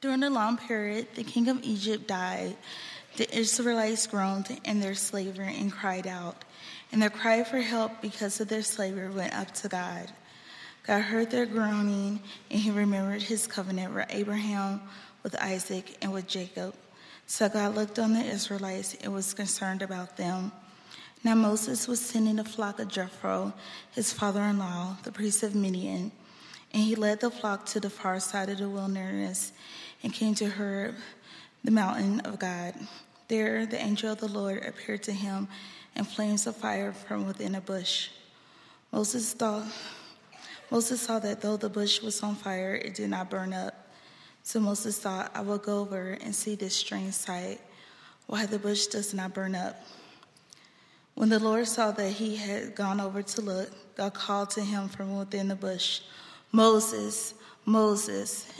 During 0.00 0.22
a 0.22 0.30
long 0.30 0.58
period, 0.58 1.08
the 1.16 1.24
king 1.24 1.48
of 1.48 1.60
Egypt 1.64 2.06
died. 2.06 2.56
The 3.16 3.36
Israelites 3.36 4.06
groaned 4.06 4.60
in 4.62 4.78
their 4.78 4.94
slavery 4.94 5.56
and 5.58 5.72
cried 5.72 6.06
out, 6.06 6.44
and 6.92 7.02
their 7.02 7.10
cry 7.10 7.42
for 7.42 7.58
help 7.58 8.00
because 8.00 8.40
of 8.40 8.46
their 8.46 8.62
slavery 8.62 9.10
went 9.10 9.34
up 9.34 9.50
to 9.54 9.68
God. 9.68 10.08
God 10.86 11.00
heard 11.00 11.32
their 11.32 11.46
groaning, 11.46 12.20
and 12.48 12.60
he 12.60 12.70
remembered 12.70 13.22
his 13.22 13.48
covenant 13.48 13.92
with 13.92 14.06
Abraham, 14.10 14.82
with 15.24 15.34
Isaac, 15.42 15.96
and 16.00 16.12
with 16.12 16.28
Jacob. 16.28 16.76
So 17.26 17.48
God 17.48 17.74
looked 17.74 17.98
on 17.98 18.14
the 18.14 18.24
Israelites 18.24 18.96
and 19.02 19.12
was 19.12 19.34
concerned 19.34 19.82
about 19.82 20.16
them. 20.16 20.52
Now 21.24 21.34
Moses 21.34 21.88
was 21.88 21.98
sending 21.98 22.38
a 22.38 22.44
flock 22.44 22.78
of 22.78 22.86
Jethro, 22.86 23.52
his 23.90 24.12
father 24.12 24.42
in 24.42 24.60
law, 24.60 24.96
the 25.02 25.10
priest 25.10 25.42
of 25.42 25.56
Midian, 25.56 26.12
and 26.72 26.82
he 26.84 26.94
led 26.94 27.18
the 27.18 27.32
flock 27.32 27.66
to 27.66 27.80
the 27.80 27.90
far 27.90 28.20
side 28.20 28.48
of 28.48 28.58
the 28.58 28.68
wilderness 28.68 29.50
and 30.02 30.12
came 30.12 30.34
to 30.36 30.48
Horeb, 30.48 30.94
the 31.64 31.70
mountain 31.70 32.20
of 32.20 32.38
God. 32.38 32.74
There 33.28 33.66
the 33.66 33.80
angel 33.80 34.12
of 34.12 34.18
the 34.18 34.28
Lord 34.28 34.64
appeared 34.64 35.02
to 35.04 35.12
him 35.12 35.48
in 35.94 36.04
flames 36.04 36.46
of 36.46 36.56
fire 36.56 36.92
from 36.92 37.26
within 37.26 37.54
a 37.54 37.60
bush. 37.60 38.08
Moses 38.92 39.32
thought 39.34 39.66
Moses 40.70 41.00
saw 41.00 41.18
that 41.18 41.40
though 41.40 41.56
the 41.56 41.70
bush 41.70 42.02
was 42.02 42.22
on 42.22 42.34
fire, 42.34 42.74
it 42.74 42.94
did 42.94 43.08
not 43.08 43.30
burn 43.30 43.54
up. 43.54 43.88
So 44.42 44.60
Moses 44.60 44.98
thought, 44.98 45.30
I 45.34 45.40
will 45.40 45.58
go 45.58 45.80
over 45.80 46.12
and 46.20 46.34
see 46.34 46.54
this 46.54 46.76
strange 46.76 47.14
sight, 47.14 47.60
why 48.26 48.44
the 48.44 48.58
bush 48.58 48.86
does 48.86 49.14
not 49.14 49.32
burn 49.32 49.54
up. 49.54 49.80
When 51.14 51.30
the 51.30 51.38
Lord 51.38 51.66
saw 51.66 51.90
that 51.92 52.12
he 52.12 52.36
had 52.36 52.74
gone 52.74 53.00
over 53.00 53.22
to 53.22 53.40
look, 53.40 53.70
God 53.96 54.14
called 54.14 54.50
to 54.50 54.60
him 54.60 54.88
from 54.88 55.18
within 55.18 55.48
the 55.48 55.56
bush, 55.56 56.02
Moses, 56.52 57.34
Moses. 57.64 58.57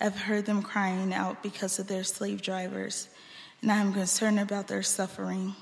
I've 0.00 0.16
heard 0.16 0.46
them 0.46 0.62
crying 0.62 1.12
out 1.12 1.42
because 1.42 1.78
of 1.78 1.88
their 1.88 2.04
slave 2.04 2.40
drivers, 2.40 3.08
and 3.62 3.72
I 3.72 3.78
am 3.78 3.92
concerned 3.92 4.38
about 4.38 4.68
their 4.68 4.82
suffering. 4.82 5.54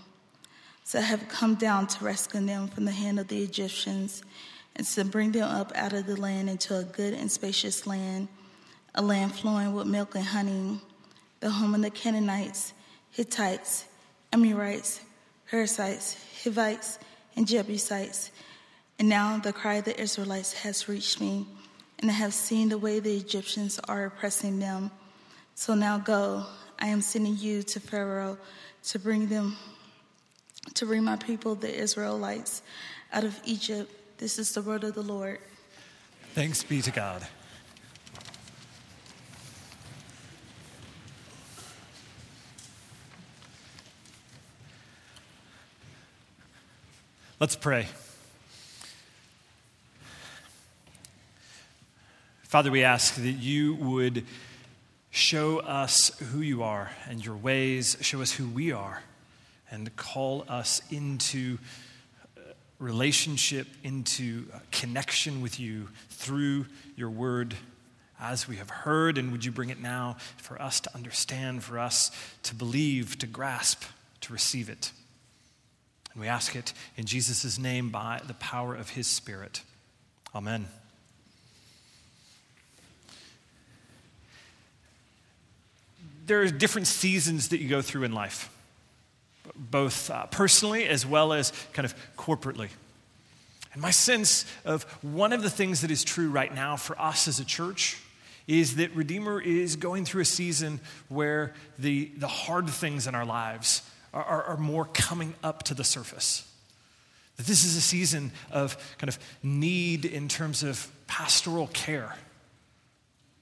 So 0.84 0.98
I 0.98 1.02
have 1.02 1.28
come 1.28 1.54
down 1.54 1.86
to 1.88 2.04
rescue 2.04 2.40
them 2.40 2.68
from 2.68 2.84
the 2.84 2.92
hand 2.92 3.18
of 3.18 3.28
the 3.28 3.42
Egyptians 3.42 4.22
and 4.76 4.86
to 4.86 5.04
bring 5.04 5.32
them 5.32 5.48
up 5.48 5.72
out 5.74 5.94
of 5.94 6.06
the 6.06 6.20
land 6.20 6.50
into 6.50 6.76
a 6.76 6.84
good 6.84 7.14
and 7.14 7.30
spacious 7.30 7.86
land, 7.86 8.28
a 8.94 9.02
land 9.02 9.34
flowing 9.34 9.72
with 9.72 9.86
milk 9.86 10.14
and 10.14 10.24
honey, 10.24 10.80
the 11.40 11.50
home 11.50 11.74
of 11.74 11.82
the 11.82 11.90
Canaanites, 11.90 12.74
Hittites, 13.10 13.86
Amorites, 14.32 15.00
Perizzites, 15.50 16.16
Hivites, 16.44 16.98
and 17.36 17.48
Jebusites. 17.48 18.30
And 18.98 19.08
now 19.08 19.38
the 19.38 19.52
cry 19.52 19.76
of 19.76 19.84
the 19.84 19.98
Israelites 19.98 20.52
has 20.52 20.88
reached 20.88 21.20
me, 21.20 21.46
and 21.98 22.11
I 22.11 22.14
have 22.14 22.34
seen 22.34 22.69
the 22.69 22.78
way 22.78 23.00
the 23.00 23.16
Egyptians 23.16 23.78
are 23.89 24.06
oppressing 24.06 24.58
them. 24.58 24.91
So 25.55 25.75
now 25.75 25.98
go, 25.98 26.44
I 26.78 26.88
am 26.88 27.00
sending 27.00 27.36
you 27.36 27.62
to 27.62 27.80
Pharaoh 27.80 28.38
to 28.84 28.98
bring 28.98 29.28
them, 29.28 29.56
to 30.75 30.86
bring 30.86 31.05
my 31.05 31.16
people, 31.16 31.55
the 31.55 31.75
Israelites, 31.75 32.62
out 33.12 33.25
of 33.25 33.41
Egypt 33.44 33.91
this 34.19 34.38
is 34.38 34.53
the 34.53 34.62
word 34.62 34.82
of 34.82 34.94
the 34.94 35.03
Lord. 35.03 35.38
Thanks 36.34 36.62
be 36.62 36.81
to 36.81 36.91
God. 36.91 37.26
Let's 47.38 47.56
pray. 47.56 47.87
Father, 52.48 52.70
we 52.70 52.84
ask 52.84 53.16
that 53.16 53.28
you 53.28 53.74
would 53.74 54.24
show 55.10 55.58
us 55.58 56.16
who 56.30 56.42
you 56.42 56.62
are 56.62 56.92
and 57.08 57.24
your 57.24 57.34
ways, 57.34 57.96
show 58.02 58.22
us 58.22 58.30
who 58.30 58.46
we 58.46 58.70
are, 58.70 59.02
and 59.68 59.94
call 59.96 60.44
us 60.48 60.80
into 60.88 61.58
uh, 62.38 62.42
relationship, 62.78 63.66
into 63.82 64.44
uh, 64.54 64.60
connection 64.70 65.42
with 65.42 65.58
you 65.58 65.88
through 66.08 66.66
your 66.94 67.10
word 67.10 67.56
as 68.20 68.46
we 68.46 68.56
have 68.56 68.70
heard. 68.70 69.18
And 69.18 69.32
would 69.32 69.44
you 69.44 69.50
bring 69.50 69.70
it 69.70 69.80
now 69.80 70.16
for 70.36 70.62
us 70.62 70.78
to 70.80 70.94
understand, 70.94 71.64
for 71.64 71.80
us 71.80 72.12
to 72.44 72.54
believe, 72.54 73.18
to 73.18 73.26
grasp, 73.26 73.82
to 74.20 74.32
receive 74.32 74.68
it? 74.68 74.92
And 76.12 76.20
we 76.20 76.28
ask 76.28 76.54
it 76.54 76.72
in 76.96 77.06
Jesus' 77.06 77.58
name 77.58 77.90
by 77.90 78.20
the 78.24 78.34
power 78.34 78.76
of 78.76 78.90
his 78.90 79.08
Spirit. 79.08 79.62
Amen. 80.32 80.68
There 86.26 86.42
are 86.42 86.48
different 86.48 86.87
seasons 86.87 87.48
that 87.48 87.60
you 87.60 87.69
go 87.69 87.82
through 87.82 88.04
in 88.04 88.12
life 88.12 88.50
both 89.54 90.10
uh, 90.10 90.26
personally 90.26 90.87
as 90.87 91.06
well 91.06 91.32
as 91.32 91.53
kind 91.72 91.87
of 91.87 91.94
corporately. 92.16 92.69
And 93.72 93.82
my 93.82 93.91
sense 93.91 94.44
of 94.64 94.84
one 95.03 95.32
of 95.32 95.42
the 95.42 95.50
things 95.50 95.82
that 95.82 95.91
is 95.91 96.04
true 96.04 96.31
right 96.31 96.54
now 96.54 96.76
for 96.76 97.00
us 97.00 97.28
as 97.28 97.41
a 97.41 97.44
church 97.44 98.00
is 98.47 98.76
that 98.76 98.94
Redeemer 98.94 99.41
is 99.41 99.76
going 99.76 100.04
through 100.04 100.22
a 100.22 100.26
season 100.26 100.81
where 101.09 101.53
the, 101.78 102.10
the 102.16 102.28
hard 102.28 102.69
things 102.70 103.06
in 103.06 103.14
our 103.14 103.26
lives 103.26 103.82
are, 104.14 104.25
are, 104.25 104.43
are 104.44 104.56
more 104.56 104.84
coming 104.87 105.34
up 105.43 105.64
to 105.64 105.75
the 105.75 105.84
surface. 105.84 106.48
That 107.37 107.47
this 107.47 107.64
is 107.64 107.76
a 107.76 107.81
season 107.81 108.32
of 108.50 108.76
kind 108.98 109.08
of 109.08 109.19
need 109.43 110.04
in 110.04 110.28
terms 110.28 110.62
of 110.62 110.91
pastoral 111.06 111.66
care 111.69 112.14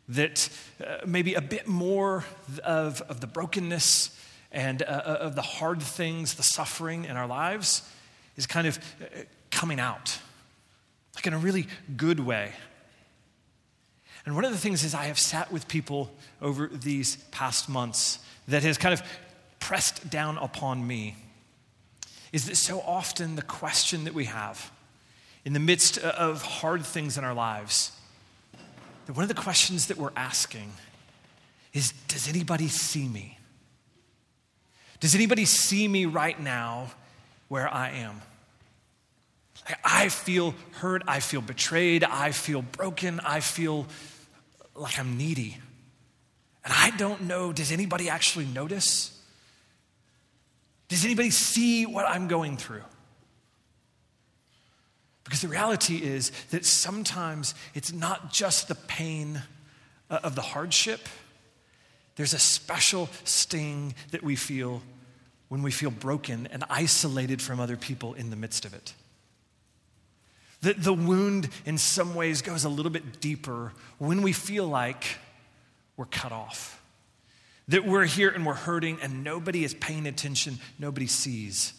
that 0.09 0.49
uh, 0.85 0.99
maybe 1.07 1.35
a 1.35 1.41
bit 1.41 1.67
more 1.67 2.25
of, 2.63 3.01
of 3.03 3.21
the 3.21 3.27
brokenness 3.27 4.19
and 4.53 4.83
uh, 4.83 4.87
uh, 4.87 5.19
of 5.21 5.35
the 5.35 5.43
hard 5.43 5.83
things, 5.83 6.35
the 6.35 6.43
suffering 6.43 7.05
in 7.05 7.17
our 7.17 7.27
lives 7.27 7.83
is 8.37 8.47
kind 8.47 8.67
of 8.67 8.79
uh, 8.79 9.07
coming 9.51 9.81
out, 9.81 10.19
like 11.15 11.27
in 11.27 11.33
a 11.33 11.39
really 11.39 11.67
good 11.97 12.21
way. 12.21 12.53
And 14.27 14.35
one 14.35 14.45
of 14.45 14.53
the 14.53 14.59
things 14.59 14.85
is, 14.85 14.95
I 14.95 15.05
have 15.05 15.19
sat 15.19 15.53
with 15.53 15.69
people 15.69 16.11
over 16.41 16.69
these 16.69 17.17
past 17.31 17.69
months 17.69 18.19
that 18.49 18.63
has 18.63 18.79
kind 18.79 18.95
of 18.95 19.03
pressed 19.59 20.11
down 20.11 20.39
upon 20.39 20.87
me 20.87 21.17
is 22.33 22.47
that 22.47 22.57
so 22.57 22.81
often 22.81 23.37
the 23.37 23.43
question 23.43 24.05
that 24.05 24.15
we 24.15 24.25
have 24.25 24.71
in 25.45 25.53
the 25.53 25.61
midst 25.61 25.99
of 25.99 26.43
hard 26.43 26.85
things 26.85 27.17
in 27.17 27.25
our 27.25 27.35
lives, 27.35 27.93
that 29.07 29.15
one 29.15 29.23
of 29.23 29.29
the 29.29 29.41
questions 29.41 29.87
that 29.89 29.97
we're 29.97 30.13
asking 30.17 30.73
is 31.73 31.93
Does 32.09 32.29
anybody 32.29 32.69
see 32.69 33.09
me? 33.09 33.39
Does 35.01 35.15
anybody 35.15 35.45
see 35.45 35.87
me 35.87 36.07
right 36.07 36.39
now 36.41 36.91
where 37.49 37.73
I 37.73 37.91
am? 37.91 38.23
I 39.85 40.09
feel 40.09 40.55
hurt. 40.73 41.03
I 41.07 41.21
feel 41.21 41.41
betrayed. 41.41 42.05
I 42.05 42.33
feel 42.33 42.63
broken. 42.63 43.21
I 43.21 43.41
feel 43.41 43.87
like 44.75 44.99
I'm 44.99 45.17
needy. 45.17 45.57
And 46.65 46.73
I 46.73 46.91
don't 46.97 47.23
know, 47.23 47.53
does 47.53 47.71
anybody 47.71 48.09
actually 48.09 48.47
notice? 48.47 49.11
Does 50.89 51.05
anybody 51.05 51.31
see 51.31 51.85
what 51.85 52.07
I'm 52.09 52.29
going 52.29 52.57
through? 52.57 52.83
Because 55.25 55.41
the 55.41 55.49
reality 55.49 55.97
is 55.97 56.31
that 56.51 56.65
sometimes 56.65 57.55
it's 57.75 57.93
not 57.93 58.33
just 58.33 58.69
the 58.69 58.75
pain 58.75 59.43
uh, 60.11 60.21
of 60.23 60.35
the 60.35 60.43
hardship, 60.43 61.01
there's 62.17 62.35
a 62.35 62.39
special 62.39 63.09
sting 63.25 63.95
that 64.11 64.23
we 64.23 64.37
feel 64.37 64.83
when 65.49 65.63
we 65.63 65.71
feel 65.71 65.91
broken 65.91 66.47
and 66.51 66.65
isolated 66.69 67.41
from 67.41 67.61
other 67.61 67.77
people 67.77 68.15
in 68.15 68.31
the 68.31 68.37
midst 68.37 68.65
of 68.65 68.75
it. 68.75 68.95
The, 70.63 70.75
the 70.75 70.95
wound, 70.95 71.49
in 71.67 71.77
some 71.79 72.15
ways, 72.15 72.41
goes 72.41 72.65
a 72.65 72.69
little 72.69 72.91
bit 72.91 73.21
deeper 73.21 73.73
when 73.99 74.23
we 74.23 74.33
feel 74.33 74.67
like 74.67 75.19
we're 75.97 76.07
cut 76.07 76.33
off. 76.33 76.83
That 77.69 77.85
we're 77.85 78.05
here 78.05 78.31
and 78.31 78.45
we're 78.45 78.55
hurting 78.55 78.99
and 79.03 79.25
nobody 79.25 79.65
is 79.65 79.75
paying 79.75 80.07
attention, 80.07 80.59
nobody 80.79 81.07
sees. 81.07 81.73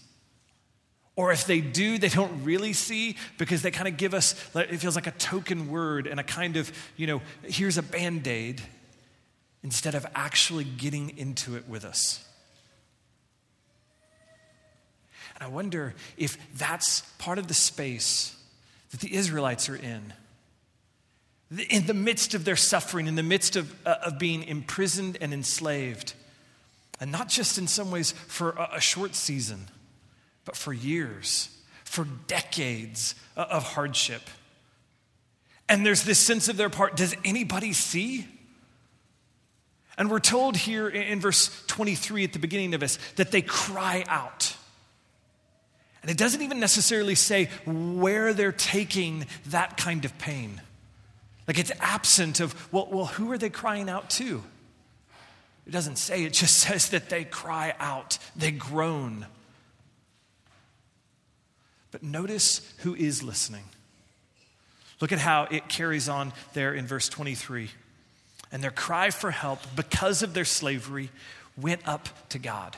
Or 1.15 1.31
if 1.31 1.45
they 1.45 1.61
do, 1.61 1.97
they 1.97 2.09
don't 2.09 2.43
really 2.43 2.73
see 2.73 3.15
because 3.37 3.61
they 3.61 3.71
kind 3.71 3.87
of 3.87 3.95
give 3.95 4.13
us, 4.13 4.33
it 4.53 4.77
feels 4.77 4.95
like 4.95 5.07
a 5.07 5.11
token 5.11 5.69
word 5.69 6.07
and 6.07 6.19
a 6.19 6.23
kind 6.23 6.57
of, 6.57 6.71
you 6.97 7.07
know, 7.07 7.21
here's 7.43 7.77
a 7.77 7.83
band 7.83 8.27
aid 8.27 8.61
instead 9.63 9.95
of 9.95 10.05
actually 10.13 10.65
getting 10.65 11.17
into 11.17 11.55
it 11.55 11.69
with 11.69 11.85
us. 11.85 12.25
And 15.35 15.43
I 15.43 15.47
wonder 15.47 15.93
if 16.17 16.37
that's 16.57 17.01
part 17.17 17.37
of 17.37 17.47
the 17.47 17.53
space 17.53 18.35
that 18.91 18.99
the 18.99 19.15
Israelites 19.15 19.69
are 19.69 19.75
in. 19.75 20.13
In 21.69 21.85
the 21.85 21.93
midst 21.93 22.33
of 22.33 22.43
their 22.43 22.55
suffering, 22.55 23.07
in 23.07 23.15
the 23.15 23.23
midst 23.23 23.55
of, 23.55 23.73
uh, 23.85 23.95
of 24.05 24.19
being 24.19 24.43
imprisoned 24.43 25.17
and 25.21 25.33
enslaved, 25.33 26.13
and 26.99 27.11
not 27.11 27.29
just 27.29 27.57
in 27.57 27.67
some 27.67 27.91
ways 27.91 28.11
for 28.11 28.51
a, 28.51 28.75
a 28.75 28.81
short 28.81 29.15
season, 29.15 29.67
but 30.45 30.55
for 30.55 30.71
years, 30.71 31.49
for 31.83 32.07
decades 32.27 33.15
of 33.35 33.63
hardship. 33.63 34.21
And 35.67 35.85
there's 35.85 36.03
this 36.03 36.19
sense 36.19 36.47
of 36.47 36.57
their 36.57 36.69
part 36.69 36.95
does 36.95 37.15
anybody 37.25 37.73
see? 37.73 38.27
And 39.97 40.11
we're 40.11 40.19
told 40.19 40.57
here 40.57 40.87
in 40.89 41.21
verse 41.21 41.63
23 41.67 42.25
at 42.25 42.33
the 42.33 42.39
beginning 42.39 42.73
of 42.73 42.81
this 42.81 42.99
that 43.15 43.31
they 43.31 43.41
cry 43.41 44.03
out. 44.07 44.55
And 46.01 46.11
it 46.11 46.17
doesn't 46.17 46.41
even 46.41 46.59
necessarily 46.59 47.15
say 47.15 47.49
where 47.65 48.33
they're 48.33 48.51
taking 48.51 49.25
that 49.47 49.77
kind 49.77 50.05
of 50.05 50.15
pain. 50.19 50.61
Like 51.47 51.57
it's 51.57 51.71
absent 51.79 52.39
of, 52.39 52.71
well, 52.71 52.87
well, 52.91 53.05
who 53.05 53.31
are 53.31 53.37
they 53.37 53.49
crying 53.49 53.89
out 53.89 54.09
to? 54.11 54.43
It 55.65 55.71
doesn't 55.71 55.97
say, 55.97 56.23
it 56.23 56.33
just 56.33 56.57
says 56.61 56.89
that 56.89 57.09
they 57.09 57.23
cry 57.23 57.73
out, 57.79 58.19
they 58.35 58.51
groan. 58.51 59.25
But 61.95 62.03
notice 62.03 62.59
who 62.79 62.93
is 62.93 63.23
listening. 63.23 63.63
Look 64.99 65.13
at 65.13 65.19
how 65.19 65.47
it 65.49 65.69
carries 65.69 66.09
on 66.09 66.33
there 66.51 66.73
in 66.73 66.85
verse 66.85 67.07
23. 67.07 67.69
And 68.51 68.61
their 68.61 68.69
cry 68.69 69.11
for 69.11 69.31
help 69.31 69.61
because 69.77 70.21
of 70.21 70.33
their 70.33 70.43
slavery 70.43 71.09
went 71.55 71.87
up 71.87 72.09
to 72.31 72.37
God. 72.37 72.75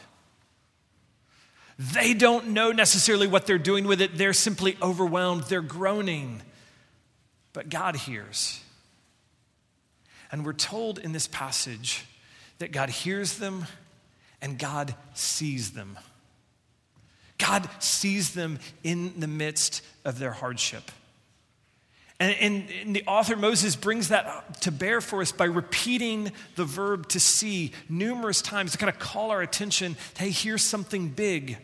They 1.80 2.14
don't 2.14 2.50
know 2.50 2.72
necessarily 2.72 3.26
what 3.26 3.48
they're 3.48 3.58
doing 3.58 3.88
with 3.88 4.02
it. 4.02 4.20
They're 4.20 4.34
simply 4.34 4.78
overwhelmed. 4.84 5.46
They're 5.46 5.62
groaning. 5.64 6.44
But 7.54 7.70
God 7.70 7.96
hears. 7.96 8.62
And 10.32 10.46
we're 10.46 10.54
told 10.54 11.00
in 11.00 11.12
this 11.12 11.26
passage 11.26 12.06
that 12.60 12.72
God 12.72 12.92
hears 12.92 13.40
them 13.40 13.66
and 14.44 14.60
God 14.60 14.94
sees 15.16 15.72
them. 15.72 15.98
God 17.38 17.70
sees 17.80 18.34
them 18.34 18.60
in 18.84 19.20
the 19.20 19.28
midst 19.28 19.84
of 20.06 20.20
their 20.20 20.32
hardship. 20.32 20.92
And, 22.20 22.36
and, 22.40 22.64
and, 22.82 22.96
the 22.96 23.04
author 23.06 23.36
Moses 23.36 23.76
brings 23.76 24.10
that 24.10 24.62
to 24.62 24.72
bear 24.72 25.02
for 25.02 25.22
us 25.22 25.32
by 25.32 25.46
repeating 25.46 26.32
the 26.56 26.66
verb 26.66 27.10
to 27.10 27.20
see 27.20 27.74
numerous 27.90 28.42
times 28.42 28.72
to 28.72 28.80
kind 28.80 28.90
of 28.90 28.98
call 28.98 29.30
our 29.30 29.42
attention 29.42 29.96
hey, 30.18 30.32
here's 30.32 30.64
something 30.64 31.10
big. 31.10 31.58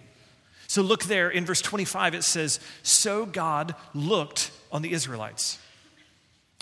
So 0.68 0.84
look 0.84 1.06
there 1.06 1.30
in 1.30 1.46
verse 1.46 1.62
25, 1.62 2.16
it 2.16 2.24
says, 2.24 2.60
So 2.84 3.26
God 3.26 3.76
looked 3.96 4.52
on 4.72 4.84
the 4.84 4.94
Israelites. 4.94 5.58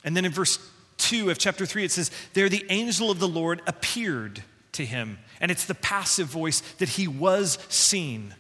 And 0.04 0.16
then 0.16 0.26
in 0.26 0.32
verse 0.32 0.58
2 0.98 1.30
of 1.30 1.38
chapter 1.38 1.66
3, 1.66 1.84
it 1.84 1.92
says, 1.92 2.12
There 2.34 2.50
the 2.50 2.66
angel 2.70 3.12
of 3.12 3.20
the 3.20 3.28
Lord 3.28 3.62
appeared 3.68 4.44
to 4.74 4.86
him. 4.86 5.20
And 5.40 5.52
it's 5.52 5.66
the 5.66 5.76
passive 5.76 6.28
voice 6.28 6.62
that 6.78 6.90
he 6.90 7.08
was 7.08 7.58
seen. 7.68 8.36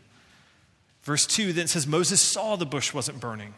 Verse 1.03 1.25
2 1.25 1.53
then 1.53 1.67
says, 1.67 1.87
Moses 1.87 2.21
saw 2.21 2.55
the 2.55 2.65
bush 2.65 2.93
wasn't 2.93 3.19
burning. 3.19 3.53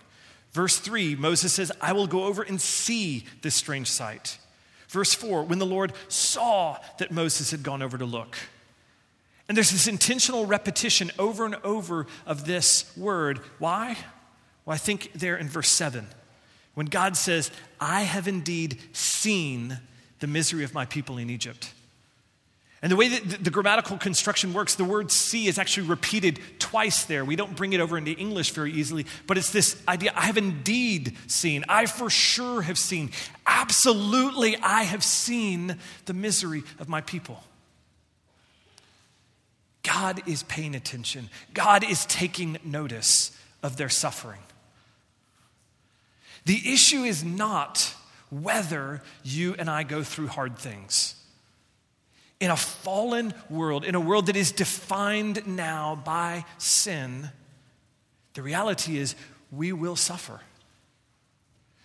Verse 0.52 0.78
3, 0.78 1.16
Moses 1.16 1.54
says, 1.54 1.72
I 1.82 1.94
will 1.94 2.08
go 2.08 2.26
over 2.26 2.44
and 2.44 2.62
see 2.62 3.26
this 3.42 3.56
strange 3.56 3.90
sight. 3.90 4.38
Verse 4.88 5.14
4, 5.14 5.44
when 5.44 5.60
the 5.60 5.66
Lord 5.66 5.94
saw 6.08 6.78
that 7.00 7.12
Moses 7.12 7.52
had 7.52 7.64
gone 7.64 7.82
over 7.82 7.98
to 7.98 8.06
look. 8.06 8.38
And 9.50 9.58
there's 9.58 9.72
this 9.72 9.88
intentional 9.88 10.46
repetition 10.46 11.12
over 11.20 11.46
and 11.46 11.56
over 11.64 12.08
of 12.26 12.46
this 12.46 12.96
word. 12.96 13.40
Why? 13.60 13.98
Well, 14.66 14.76
I 14.76 14.78
think 14.78 15.12
there 15.14 15.36
in 15.36 15.50
verse 15.50 15.70
7, 15.70 16.08
when 16.76 16.86
God 16.86 17.18
says, 17.18 17.52
I 17.80 18.02
have 18.02 18.28
indeed 18.28 18.80
seen 18.94 19.80
the 20.20 20.28
misery 20.28 20.64
of 20.64 20.74
my 20.74 20.86
people 20.86 21.18
in 21.18 21.30
Egypt. 21.30 21.74
And 22.84 22.92
the 22.92 22.98
way 22.98 23.08
that 23.08 23.42
the 23.42 23.50
grammatical 23.50 23.98
construction 23.98 24.54
works, 24.54 24.76
the 24.76 24.84
word 24.84 25.10
see 25.10 25.48
is 25.48 25.58
actually 25.58 25.88
repeated 25.88 26.38
twice 26.60 27.06
there. 27.06 27.24
We 27.24 27.38
don't 27.38 27.56
bring 27.56 27.72
it 27.72 27.80
over 27.80 27.98
into 27.98 28.12
English 28.12 28.52
very 28.52 28.74
easily, 28.74 29.06
but 29.26 29.38
it's 29.38 29.52
this 29.52 29.82
idea 29.88 30.12
I 30.18 30.26
have 30.26 30.38
indeed 30.38 31.16
seen. 31.28 31.64
I 31.70 31.86
for 31.86 32.10
sure 32.10 32.62
have 32.62 32.78
seen. 32.78 33.12
Absolutely, 33.48 34.58
I 34.58 34.84
have 34.84 35.02
seen 35.02 35.78
the 36.08 36.14
misery 36.14 36.64
of 36.78 36.90
my 36.90 37.00
people. 37.00 37.42
God 39.84 40.22
is 40.28 40.44
paying 40.44 40.76
attention, 40.76 41.30
God 41.54 41.90
is 41.90 42.06
taking 42.08 42.58
notice 42.66 43.32
of 43.64 43.78
their 43.78 43.88
suffering. 43.88 44.42
The 46.44 46.74
issue 46.74 47.04
is 47.04 47.24
not 47.24 47.94
whether 48.30 49.02
you 49.24 49.56
and 49.58 49.70
I 49.70 49.84
go 49.84 50.04
through 50.04 50.28
hard 50.28 50.58
things 50.58 51.16
in 52.44 52.52
a 52.52 52.58
fallen 52.58 53.34
world, 53.50 53.86
in 53.86 53.96
a 53.96 54.02
world 54.02 54.26
that 54.26 54.36
is 54.36 54.52
defined 54.52 55.48
now 55.48 55.96
by 56.04 56.44
sin, 56.58 57.30
the 58.34 58.42
reality 58.42 58.98
is 58.98 59.16
we 59.50 59.72
will 59.72 59.96
suffer. 59.96 60.42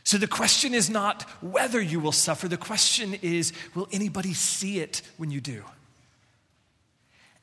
So 0.02 0.18
the 0.18 0.26
question 0.26 0.74
is 0.74 0.90
not 0.90 1.22
whether 1.40 1.80
you 1.80 2.00
will 2.00 2.10
suffer, 2.10 2.48
the 2.48 2.56
question 2.56 3.14
is 3.22 3.52
will 3.76 3.86
anybody 3.92 4.34
see 4.34 4.80
it 4.80 5.02
when 5.16 5.30
you 5.30 5.40
do? 5.40 5.62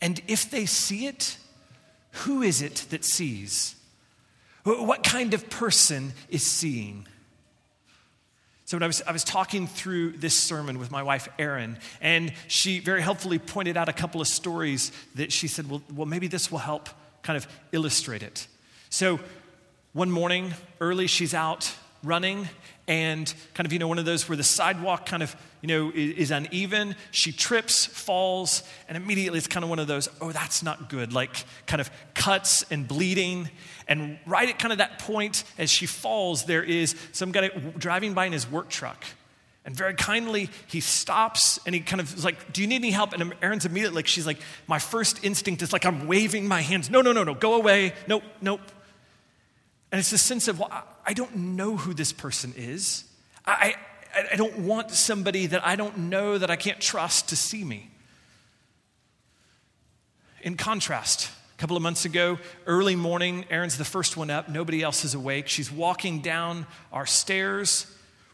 And 0.02 0.22
if 0.28 0.52
they 0.52 0.66
see 0.66 1.06
it, 1.08 1.38
who 2.26 2.42
is 2.42 2.62
it 2.62 2.86
that 2.90 3.06
sees? 3.06 3.76
What 4.66 5.04
kind 5.04 5.34
of 5.34 5.50
person 5.50 6.12
is 6.28 6.44
seeing? 6.44 7.08
So, 8.66 8.78
when 8.78 8.84
I 8.84 8.88
was, 8.88 9.04
I 9.04 9.12
was 9.12 9.24
talking 9.24 9.68
through 9.68 10.14
this 10.14 10.34
sermon 10.34 10.80
with 10.80 10.90
my 10.90 11.04
wife, 11.04 11.28
Erin, 11.38 11.78
and 12.02 12.34
she 12.48 12.80
very 12.80 13.02
helpfully 13.02 13.38
pointed 13.38 13.78
out 13.78 13.90
a 13.90 13.94
couple 13.94 14.22
of 14.22 14.28
stories 14.28 14.92
that 15.14 15.32
she 15.32 15.48
said, 15.48 15.70
well, 15.70 15.84
well, 15.94 16.08
maybe 16.08 16.28
this 16.28 16.52
will 16.52 16.58
help 16.60 16.90
kind 17.22 17.38
of 17.38 17.48
illustrate 17.72 18.24
it. 18.24 18.48
So, 18.90 19.20
one 19.94 20.10
morning 20.10 20.54
early, 20.82 21.06
she's 21.06 21.36
out 21.36 21.72
running, 22.06 22.48
and 22.88 23.34
kind 23.54 23.66
of, 23.66 23.74
you 23.74 23.80
know, 23.80 23.88
one 23.88 24.00
of 24.00 24.06
those 24.06 24.30
where 24.30 24.38
the 24.38 24.44
sidewalk 24.44 25.06
kind 25.06 25.24
of, 25.24 25.36
you 25.62 25.68
know, 25.68 25.92
is, 25.94 26.32
uneven. 26.32 26.96
She 27.12 27.32
trips, 27.32 27.86
falls, 27.86 28.64
and 28.88 28.96
immediately 28.96 29.40
it's 29.40 29.48
kind 29.48 29.64
of 29.64 29.70
one 29.70 29.80
of 29.80 29.88
those, 29.88 30.08
oh, 30.22 30.32
that's 30.32 30.62
not 30.62 30.90
good, 30.90 31.12
like 31.12 31.46
kind 31.66 31.82
of 31.82 31.90
cuts 32.14 32.64
and 32.70 32.88
bleeding. 32.88 33.50
And 33.88 34.20
right 34.26 34.48
at 34.48 34.60
kind 34.60 34.72
of 34.72 34.78
that 34.78 35.00
point, 35.00 35.44
as 35.58 35.70
she 35.70 35.86
falls, 35.86 36.46
there 36.46 36.64
is 36.64 36.96
some 37.12 37.32
guy 37.32 37.50
driving 37.78 38.14
by 38.14 38.26
in 38.26 38.34
his 38.34 38.50
work 38.50 38.70
truck. 38.70 39.04
And 39.66 39.76
very 39.76 39.96
kindly, 39.96 40.52
he 40.68 40.80
stops 40.80 41.60
and 41.66 41.74
he 41.74 41.82
kind 41.82 42.00
of 42.00 42.14
is 42.16 42.24
like, 42.24 42.54
Do 42.54 42.62
you 42.62 42.68
need 42.68 42.76
any 42.76 42.92
help? 42.92 43.14
And 43.14 43.34
Erin's 43.42 43.66
immediately 43.66 43.96
like, 43.96 44.08
She's 44.08 44.28
like, 44.28 44.38
My 44.68 44.78
first 44.78 45.24
instinct 45.26 45.64
is 45.64 45.74
like, 45.74 45.88
I'm 45.88 46.06
waving 46.06 46.48
my 46.48 46.62
hands. 46.62 46.92
No, 46.92 47.02
no, 47.02 47.12
no, 47.12 47.24
no, 47.24 47.34
go 47.34 47.56
away. 47.56 47.94
Nope, 48.08 48.24
nope. 48.42 48.62
And 49.96 50.02
it's 50.02 50.10
this 50.10 50.24
sense 50.24 50.50
of, 50.50 50.60
well, 50.60 50.84
I 51.06 51.14
don't 51.14 51.34
know 51.56 51.78
who 51.78 51.94
this 51.94 52.12
person 52.12 52.54
is. 52.58 53.06
I, 53.46 53.76
I, 54.14 54.26
I 54.34 54.36
don't 54.36 54.58
want 54.60 54.92
somebody 54.92 55.46
that 55.46 55.66
I 55.66 55.78
don't 55.78 55.98
know 56.10 56.38
that 56.38 56.52
I 56.52 56.58
can't 56.58 56.82
trust 56.82 57.30
to 57.30 57.38
see 57.38 57.64
me. 57.64 57.90
In 60.42 60.58
contrast, 60.58 61.30
a 61.58 61.62
couple 61.62 61.78
of 61.78 61.82
months 61.82 62.04
ago, 62.04 62.40
early 62.68 62.98
morning, 62.98 63.46
Erin's 63.50 63.78
the 63.78 63.86
first 63.86 64.18
one 64.18 64.30
up. 64.30 64.50
Nobody 64.50 64.84
else 64.84 65.06
is 65.06 65.14
awake. 65.14 65.48
She's 65.48 65.72
walking 65.72 66.20
down 66.20 66.68
our 66.92 67.06
stairs, 67.06 67.88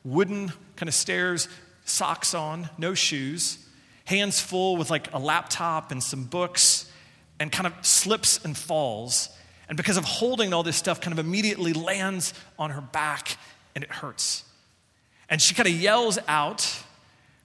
wooden 0.04 0.52
kind 0.78 0.90
of 0.90 0.96
stairs, 0.96 1.48
socks 1.86 2.34
on, 2.34 2.72
no 2.80 2.96
shoes, 2.96 3.64
hands 4.06 4.40
full 4.42 4.78
with 4.78 4.90
like 4.90 5.14
a 5.14 5.20
laptop 5.20 5.92
and 5.92 6.02
some 6.02 6.24
books, 6.24 6.92
and 7.40 7.52
kind 7.52 7.68
of 7.68 7.86
slips 7.86 8.44
and 8.44 8.58
falls 8.58 9.30
and 9.72 9.78
because 9.78 9.96
of 9.96 10.04
holding 10.04 10.54
all 10.54 10.64
this 10.64 10.76
stuff, 10.76 11.00
kind 11.00 11.18
of 11.18 11.26
immediately 11.26 11.72
lands 11.72 12.34
on 12.60 12.72
her 12.72 12.82
back 12.82 13.38
and 13.74 13.86
it 13.86 13.90
hurts. 13.90 14.44
And 15.30 15.42
she 15.42 15.56
kind 15.56 15.66
of 15.66 15.74
yells 15.74 16.20
out. 16.28 16.84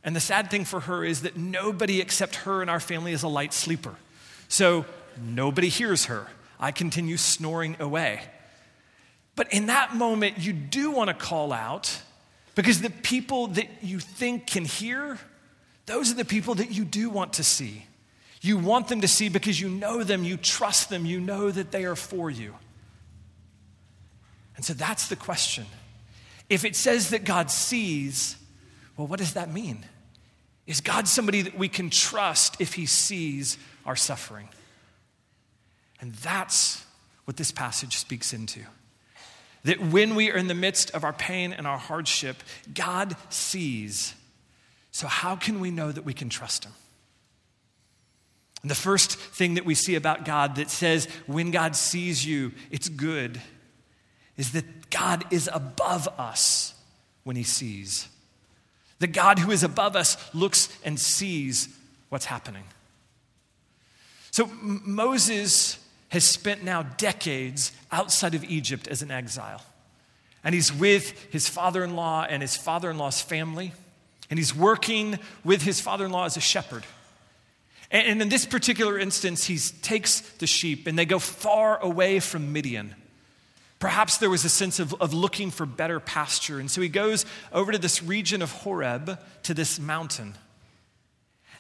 And 0.03 0.17
the 0.17 0.19
sad 0.19 0.51
thing 0.51 0.65
for 0.65 0.81
her 0.81 1.05
is 1.05 1.23
that 1.23 1.37
nobody 1.37 2.01
except 2.01 2.35
her 2.35 2.63
and 2.63 2.69
our 2.69 2.81
family 2.81 3.13
is 3.13 3.23
a 3.23 3.29
light 3.29 3.53
sleeper. 3.53 3.95
So 4.49 4.87
nobody 5.23 5.69
hears 5.69 6.07
her. 6.07 6.27
I 6.59 6.73
continue 6.73 7.17
snoring 7.17 7.77
away. 7.79 8.23
But 9.37 9.53
in 9.53 9.67
that 9.67 9.95
moment, 9.95 10.39
you 10.39 10.53
do 10.53 10.91
want 10.91 11.07
to 11.11 11.15
call 11.15 11.53
out 11.53 12.03
because 12.57 12.81
the 12.81 12.91
people 12.91 13.47
that 13.49 13.69
you 13.83 14.01
think 14.01 14.49
can 14.49 14.65
hear, 14.65 15.17
those 15.87 16.11
are 16.11 16.17
the 16.17 16.25
people 16.25 16.57
that 16.57 16.73
you 16.73 16.85
do 16.85 17.09
want 17.09 17.35
to 17.35 17.45
see. 17.45 17.87
You 18.47 18.59
want 18.59 18.87
them 18.87 19.01
to 19.01 19.09
see 19.09 19.29
because 19.29 19.61
you 19.61 19.69
know 19.69 20.05
them, 20.05 20.23
you 20.23 20.37
trust 20.37 20.89
them, 20.89 21.05
you 21.05 21.19
know 21.19 21.51
that 21.51 21.73
they 21.73 21.85
are 21.85 21.97
for 21.97 22.31
you. 22.31 22.55
And 24.55 24.65
so 24.65 24.73
that's 24.73 25.09
the 25.09 25.17
question. 25.17 25.67
If 26.49 26.65
it 26.65 26.77
says 26.77 27.11
that 27.11 27.25
God 27.25 27.51
sees, 27.51 28.37
well, 28.97 29.09
what 29.09 29.19
does 29.19 29.33
that 29.33 29.53
mean? 29.53 29.85
Is 30.65 30.81
God 30.81 31.09
somebody 31.09 31.43
that 31.43 31.59
we 31.59 31.69
can 31.69 31.91
trust 31.91 32.61
if 32.61 32.75
he 32.75 32.87
sees 32.87 33.59
our 33.85 33.97
suffering? 33.97 34.49
And 36.01 36.15
that's 36.15 36.85
what 37.25 37.37
this 37.37 37.51
passage 37.51 37.97
speaks 37.97 38.33
into. 38.33 38.61
That 39.65 39.81
when 39.81 40.15
we 40.15 40.31
are 40.31 40.37
in 40.37 40.47
the 40.47 40.55
midst 40.55 40.93
of 40.93 41.03
our 41.03 41.13
pain 41.13 41.53
and 41.53 41.67
our 41.67 41.79
hardship, 41.79 42.37
God 42.73 43.17
sees. 43.29 44.15
So, 44.93 45.09
how 45.09 45.35
can 45.35 45.59
we 45.59 45.73
know 45.73 45.91
that 45.91 46.05
we 46.05 46.15
can 46.15 46.29
trust 46.29 46.65
him? 46.65 46.73
And 48.63 48.71
the 48.71 48.75
first 48.75 49.17
thing 49.17 49.55
that 49.55 49.65
we 49.65 49.75
see 49.75 49.95
about 49.95 50.25
God 50.25 50.57
that 50.57 50.71
says 50.71 51.07
when 51.27 51.51
God 51.51 51.77
sees 51.77 52.27
you, 52.27 52.53
it's 52.71 52.89
good, 52.89 53.41
is 54.37 54.53
that 54.53 54.91
God 54.91 55.25
is 55.31 55.49
above 55.53 56.09
us 56.19 56.75
when 57.25 57.37
he 57.37 57.43
sees. 57.43 58.09
The 58.99 59.07
God 59.07 59.39
who 59.39 59.51
is 59.51 59.63
above 59.63 59.95
us 59.95 60.17
looks 60.35 60.69
and 60.85 60.99
sees 60.99 61.69
what's 62.09 62.25
happening. 62.25 62.65
So 64.31 64.51
Moses 64.61 65.79
has 66.09 66.25
spent 66.25 66.63
now 66.63 66.83
decades 66.83 67.73
outside 67.91 68.35
of 68.35 68.45
Egypt 68.45 68.89
as 68.89 69.03
an 69.03 69.11
exile. 69.11 69.63
And 70.45 70.55
he's 70.55 70.73
with 70.73 71.11
his 71.33 71.49
father 71.49 71.83
in 71.83 71.97
law 71.97 72.27
and 72.29 72.43
his 72.43 72.57
father 72.57 72.91
in 72.91 72.99
law's 72.99 73.21
family. 73.21 73.73
And 74.31 74.39
he's 74.39 74.55
working 74.55 75.19
with 75.45 75.63
his 75.63 75.81
father 75.81 76.05
in 76.05 76.13
law 76.13 76.25
as 76.25 76.37
a 76.37 76.41
shepherd. 76.41 76.85
And 77.91 78.21
in 78.21 78.29
this 78.29 78.47
particular 78.47 78.99
instance, 78.99 79.45
he 79.45 79.59
takes 79.83 80.21
the 80.21 80.47
sheep 80.47 80.87
and 80.87 80.99
they 80.99 81.07
go 81.07 81.19
far 81.19 81.79
away 81.81 82.21
from 82.21 82.53
Midian. 82.53 82.95
Perhaps 83.79 84.19
there 84.19 84.31
was 84.31 84.45
a 84.45 84.49
sense 84.49 84.81
of, 84.81 84.95
of 84.95 85.13
looking 85.13 85.51
for 85.51 85.67
better 85.67 86.01
pasture. 86.01 86.59
And 86.59 86.71
so 86.71 86.81
he 86.81 86.89
goes 86.89 87.27
over 87.53 87.73
to 87.73 87.79
this 87.79 88.03
region 88.03 88.43
of 88.43 88.51
Horeb, 88.51 89.19
to 89.45 89.55
this 89.55 89.79
mountain. 89.79 90.35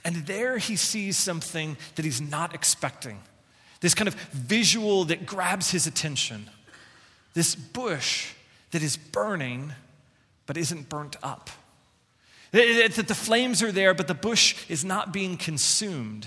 And 0.05 0.27
there 0.27 0.59
he 0.59 0.77
sees 0.77 1.17
something 1.17 1.77
that 1.95 2.05
he's 2.05 2.21
not 2.21 2.55
expecting 2.55 3.21
this 3.81 3.95
kind 3.95 4.09
of 4.09 4.15
visual 4.33 5.05
that 5.07 5.27
grabs 5.27 5.71
his 5.71 5.87
attention. 5.87 6.51
This 7.35 7.55
bush 7.55 8.33
that 8.71 8.83
is 8.83 8.97
burning 8.97 9.73
but 10.47 10.57
isn't 10.57 10.89
burnt 10.89 11.17
up. 11.23 11.51
That 12.57 13.07
the 13.09 13.15
flames 13.15 13.63
are 13.63 13.73
there, 13.73 13.93
but 13.95 14.09
the 14.09 14.15
bush 14.15 14.57
is 14.69 14.85
not 14.85 15.13
being 15.13 15.37
consumed. 15.37 16.27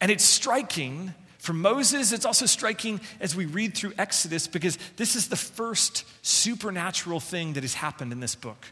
And 0.00 0.10
it's 0.10 0.24
striking 0.24 1.14
for 1.44 1.52
Moses, 1.52 2.12
it's 2.12 2.24
also 2.24 2.46
striking 2.46 3.02
as 3.20 3.36
we 3.36 3.44
read 3.44 3.74
through 3.74 3.92
Exodus 3.98 4.46
because 4.46 4.78
this 4.96 5.14
is 5.14 5.28
the 5.28 5.36
first 5.36 6.04
supernatural 6.22 7.20
thing 7.20 7.52
that 7.52 7.62
has 7.62 7.74
happened 7.74 8.12
in 8.12 8.20
this 8.20 8.34
book. 8.34 8.66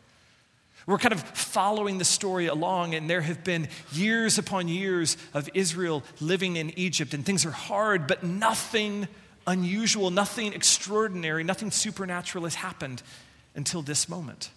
We're 0.86 0.96
kind 0.96 1.12
of 1.12 1.20
following 1.20 1.98
the 1.98 2.06
story 2.06 2.46
along, 2.46 2.94
and 2.94 3.10
there 3.10 3.20
have 3.20 3.44
been 3.44 3.68
years 3.92 4.38
upon 4.38 4.68
years 4.68 5.18
of 5.34 5.50
Israel 5.52 6.02
living 6.18 6.56
in 6.56 6.76
Egypt, 6.78 7.12
and 7.12 7.26
things 7.26 7.44
are 7.44 7.50
hard, 7.50 8.06
but 8.06 8.24
nothing 8.24 9.06
unusual, 9.46 10.10
nothing 10.10 10.54
extraordinary, 10.54 11.44
nothing 11.44 11.70
supernatural 11.70 12.44
has 12.44 12.54
happened 12.54 13.02
until 13.54 13.82
this 13.82 14.08
moment. 14.08 14.48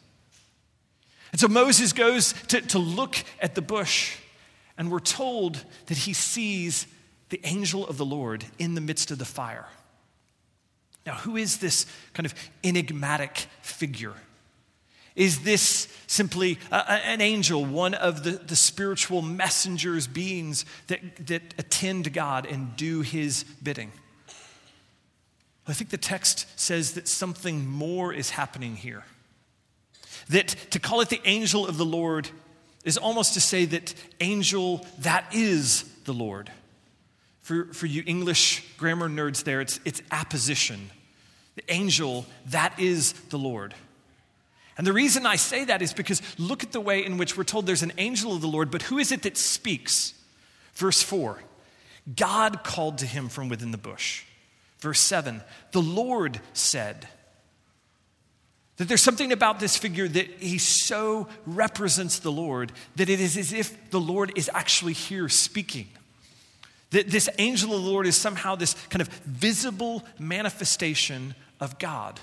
And 1.35 1.39
so 1.41 1.49
Moses 1.49 1.91
goes 1.91 2.31
to, 2.47 2.61
to 2.61 2.79
look 2.79 3.17
at 3.41 3.55
the 3.55 3.61
bush, 3.61 4.15
and 4.77 4.89
we're 4.89 5.01
told 5.01 5.65
that 5.87 5.97
he 5.97 6.13
sees 6.13 6.87
the 7.27 7.41
angel 7.43 7.85
of 7.85 7.97
the 7.97 8.05
Lord 8.05 8.45
in 8.57 8.73
the 8.73 8.79
midst 8.79 9.11
of 9.11 9.17
the 9.17 9.25
fire. 9.25 9.65
Now, 11.05 11.15
who 11.15 11.35
is 11.35 11.57
this 11.57 11.87
kind 12.13 12.25
of 12.25 12.33
enigmatic 12.63 13.47
figure? 13.61 14.13
Is 15.17 15.41
this 15.41 15.89
simply 16.07 16.57
a, 16.71 16.89
an 16.89 17.19
angel, 17.19 17.65
one 17.65 17.95
of 17.95 18.23
the, 18.23 18.31
the 18.31 18.55
spiritual 18.55 19.21
messengers, 19.21 20.07
beings 20.07 20.63
that, 20.87 21.27
that 21.27 21.53
attend 21.57 22.13
God 22.13 22.45
and 22.45 22.77
do 22.77 23.01
his 23.01 23.43
bidding? 23.61 23.91
I 25.67 25.73
think 25.73 25.89
the 25.89 25.97
text 25.97 26.47
says 26.57 26.93
that 26.93 27.09
something 27.09 27.67
more 27.67 28.13
is 28.13 28.29
happening 28.29 28.77
here. 28.77 29.03
That 30.29 30.47
to 30.71 30.79
call 30.79 31.01
it 31.01 31.09
the 31.09 31.21
angel 31.25 31.67
of 31.67 31.77
the 31.77 31.85
Lord 31.85 32.29
is 32.83 32.97
almost 32.97 33.33
to 33.33 33.41
say 33.41 33.65
that 33.65 33.93
angel 34.19 34.85
that 34.99 35.25
is 35.33 35.83
the 36.05 36.13
Lord. 36.13 36.51
For, 37.41 37.65
for 37.73 37.85
you 37.85 38.03
English 38.05 38.63
grammar 38.77 39.09
nerds 39.09 39.43
there, 39.43 39.61
it's, 39.61 39.79
it's 39.85 40.01
apposition. 40.11 40.89
The 41.55 41.63
angel, 41.69 42.25
that 42.47 42.79
is 42.79 43.13
the 43.13 43.37
Lord. 43.37 43.75
And 44.77 44.85
the 44.85 44.93
reason 44.93 45.25
I 45.25 45.35
say 45.35 45.63
that 45.65 45.81
is 45.81 45.93
because 45.93 46.21
look 46.37 46.63
at 46.63 46.71
the 46.71 46.81
way 46.81 47.05
in 47.05 47.17
which 47.17 47.37
we're 47.37 47.43
told 47.43 47.65
there's 47.65 47.83
an 47.83 47.93
angel 47.97 48.33
of 48.33 48.41
the 48.41 48.47
Lord, 48.47 48.71
but 48.71 48.83
who 48.83 48.97
is 48.97 49.11
it 49.11 49.21
that 49.23 49.37
speaks? 49.37 50.13
Verse 50.73 51.01
4 51.01 51.39
God 52.15 52.63
called 52.63 52.99
to 52.99 53.05
him 53.05 53.29
from 53.29 53.49
within 53.49 53.71
the 53.71 53.77
bush. 53.77 54.23
Verse 54.79 54.99
7 54.99 55.41
The 55.71 55.81
Lord 55.81 56.39
said, 56.53 57.07
that 58.77 58.87
there's 58.87 59.01
something 59.01 59.31
about 59.31 59.59
this 59.59 59.77
figure 59.77 60.07
that 60.07 60.27
he 60.39 60.57
so 60.57 61.27
represents 61.45 62.19
the 62.19 62.31
Lord 62.31 62.71
that 62.97 63.09
it 63.09 63.19
is 63.19 63.37
as 63.37 63.53
if 63.53 63.89
the 63.89 63.99
Lord 63.99 64.33
is 64.35 64.49
actually 64.53 64.93
here 64.93 65.29
speaking. 65.29 65.87
That 66.91 67.09
this 67.09 67.29
angel 67.37 67.73
of 67.73 67.83
the 67.83 67.89
Lord 67.89 68.05
is 68.05 68.15
somehow 68.15 68.55
this 68.55 68.73
kind 68.89 69.01
of 69.01 69.07
visible 69.07 70.03
manifestation 70.19 71.35
of 71.59 71.79
God. 71.79 72.19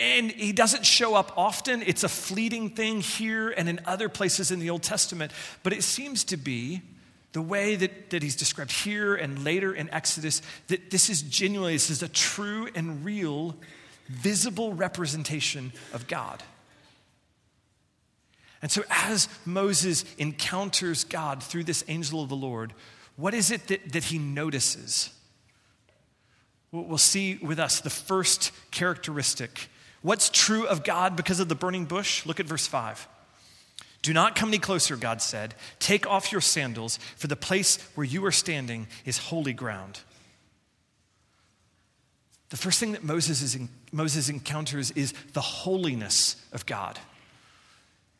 And 0.00 0.30
he 0.30 0.52
doesn't 0.52 0.84
show 0.84 1.14
up 1.14 1.32
often. 1.36 1.82
It's 1.82 2.02
a 2.02 2.08
fleeting 2.08 2.70
thing 2.70 3.00
here 3.00 3.50
and 3.50 3.68
in 3.68 3.80
other 3.86 4.08
places 4.08 4.50
in 4.50 4.58
the 4.58 4.70
Old 4.70 4.82
Testament. 4.82 5.30
But 5.62 5.72
it 5.72 5.84
seems 5.84 6.24
to 6.24 6.36
be 6.36 6.82
the 7.32 7.42
way 7.42 7.76
that, 7.76 8.10
that 8.10 8.22
he's 8.22 8.34
described 8.34 8.72
here 8.72 9.14
and 9.14 9.44
later 9.44 9.72
in 9.72 9.88
Exodus 9.90 10.42
that 10.68 10.90
this 10.90 11.08
is 11.08 11.22
genuinely, 11.22 11.74
this 11.74 11.90
is 11.90 12.02
a 12.02 12.08
true 12.08 12.68
and 12.74 13.04
real, 13.04 13.54
visible 14.08 14.72
representation 14.72 15.72
of 15.92 16.06
God. 16.06 16.42
And 18.62 18.70
so, 18.70 18.82
as 18.90 19.28
Moses 19.44 20.04
encounters 20.18 21.04
God 21.04 21.42
through 21.42 21.64
this 21.64 21.84
angel 21.88 22.22
of 22.22 22.28
the 22.28 22.36
Lord, 22.36 22.72
what 23.16 23.34
is 23.34 23.50
it 23.50 23.66
that, 23.68 23.92
that 23.92 24.04
he 24.04 24.18
notices? 24.18 25.10
We'll 26.72 26.98
see 26.98 27.38
with 27.40 27.58
us 27.58 27.80
the 27.80 27.90
first 27.90 28.52
characteristic. 28.70 29.68
What's 30.02 30.28
true 30.28 30.66
of 30.66 30.84
God 30.84 31.16
because 31.16 31.40
of 31.40 31.48
the 31.48 31.54
burning 31.54 31.84
bush? 31.86 32.26
Look 32.26 32.40
at 32.40 32.46
verse 32.46 32.66
5. 32.66 33.08
Do 34.02 34.12
not 34.12 34.36
come 34.36 34.50
any 34.50 34.58
closer, 34.58 34.96
God 34.96 35.22
said. 35.22 35.54
Take 35.78 36.06
off 36.06 36.30
your 36.30 36.40
sandals, 36.40 36.98
for 37.16 37.26
the 37.26 37.36
place 37.36 37.78
where 37.94 38.04
you 38.04 38.24
are 38.24 38.32
standing 38.32 38.86
is 39.04 39.18
holy 39.18 39.52
ground. 39.52 40.00
The 42.50 42.56
first 42.56 42.78
thing 42.78 42.92
that 42.92 43.02
Moses, 43.02 43.42
is 43.42 43.54
in, 43.54 43.68
Moses 43.92 44.28
encounters 44.28 44.90
is 44.92 45.12
the 45.32 45.40
holiness 45.40 46.36
of 46.52 46.64
God. 46.66 46.98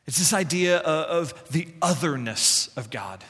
It's 0.07 0.19
this 0.19 0.33
idea 0.33 0.79
of, 0.79 1.33
of 1.33 1.53
the 1.53 1.69
otherness 1.83 2.69
of 2.77 2.91
God. 2.91 3.25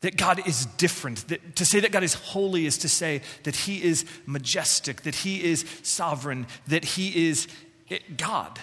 That 0.00 0.16
God 0.16 0.46
is 0.46 0.66
different. 0.76 1.28
That, 1.28 1.56
to 1.56 1.66
say 1.66 1.80
that 1.80 1.92
God 1.92 2.04
is 2.04 2.14
holy 2.14 2.66
is 2.66 2.78
to 2.78 2.88
say 2.88 3.22
that 3.42 3.56
He 3.56 3.82
is 3.82 4.04
majestic, 4.26 5.02
that 5.02 5.16
He 5.16 5.42
is 5.42 5.64
sovereign, 5.82 6.46
that 6.68 6.84
He 6.84 7.28
is 7.28 7.48
eh, 7.90 7.98
God. 8.16 8.58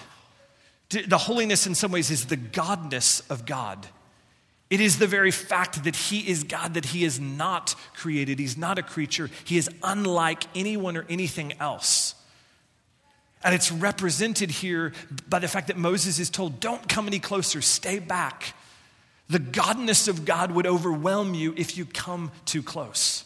The 0.89 1.17
holiness, 1.17 1.67
in 1.67 1.75
some 1.75 1.91
ways, 1.91 2.09
is 2.09 2.27
the 2.27 2.37
godness 2.37 3.29
of 3.29 3.45
God. 3.45 3.87
It 4.75 4.81
is 4.81 4.99
the 4.99 5.07
very 5.07 5.31
fact 5.31 5.85
that 5.85 5.95
He 5.95 6.27
is 6.29 6.43
God, 6.43 6.73
that 6.73 6.87
He 6.87 7.05
is 7.05 7.17
not 7.17 7.75
created, 7.93 8.39
He's 8.39 8.57
not 8.57 8.77
a 8.77 8.83
creature, 8.83 9.29
He 9.45 9.57
is 9.57 9.69
unlike 9.81 10.43
anyone 10.53 10.97
or 10.97 11.05
anything 11.07 11.53
else. 11.61 12.13
And 13.41 13.55
it's 13.55 13.71
represented 13.71 14.51
here 14.51 14.91
by 15.29 15.39
the 15.39 15.47
fact 15.47 15.67
that 15.67 15.77
Moses 15.77 16.19
is 16.19 16.29
told, 16.29 16.59
don't 16.59 16.89
come 16.89 17.07
any 17.07 17.19
closer, 17.19 17.61
stay 17.61 17.99
back. 17.99 18.53
The 19.29 19.39
godness 19.39 20.09
of 20.09 20.25
God 20.25 20.51
would 20.51 20.67
overwhelm 20.67 21.33
you 21.35 21.53
if 21.55 21.77
you 21.77 21.85
come 21.85 22.33
too 22.43 22.61
close. 22.61 23.23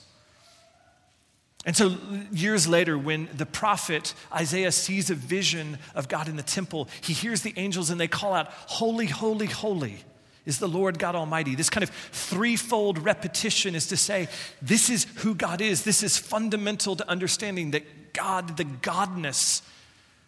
And 1.65 1.75
so, 1.75 1.97
years 2.31 2.67
later, 2.67 2.95
when 2.95 3.27
the 3.35 3.47
prophet 3.47 4.13
Isaiah 4.31 4.71
sees 4.71 5.09
a 5.09 5.15
vision 5.15 5.79
of 5.95 6.09
God 6.09 6.29
in 6.29 6.35
the 6.35 6.43
temple, 6.43 6.89
he 7.01 7.13
hears 7.13 7.41
the 7.41 7.55
angels 7.57 7.89
and 7.89 7.99
they 7.99 8.07
call 8.07 8.35
out, 8.35 8.49
Holy, 8.67 9.07
holy, 9.07 9.47
holy 9.47 10.03
is 10.45 10.59
the 10.59 10.67
Lord 10.67 10.99
God 10.99 11.15
Almighty. 11.15 11.55
This 11.55 11.69
kind 11.69 11.83
of 11.83 11.89
threefold 11.89 12.97
repetition 12.99 13.75
is 13.75 13.87
to 13.87 13.97
say, 13.97 14.27
this 14.61 14.89
is 14.89 15.05
who 15.17 15.35
God 15.35 15.61
is. 15.61 15.83
This 15.83 16.03
is 16.03 16.17
fundamental 16.17 16.95
to 16.95 17.09
understanding 17.09 17.71
that 17.71 18.13
God, 18.13 18.57
the 18.57 18.65
godness 18.65 19.61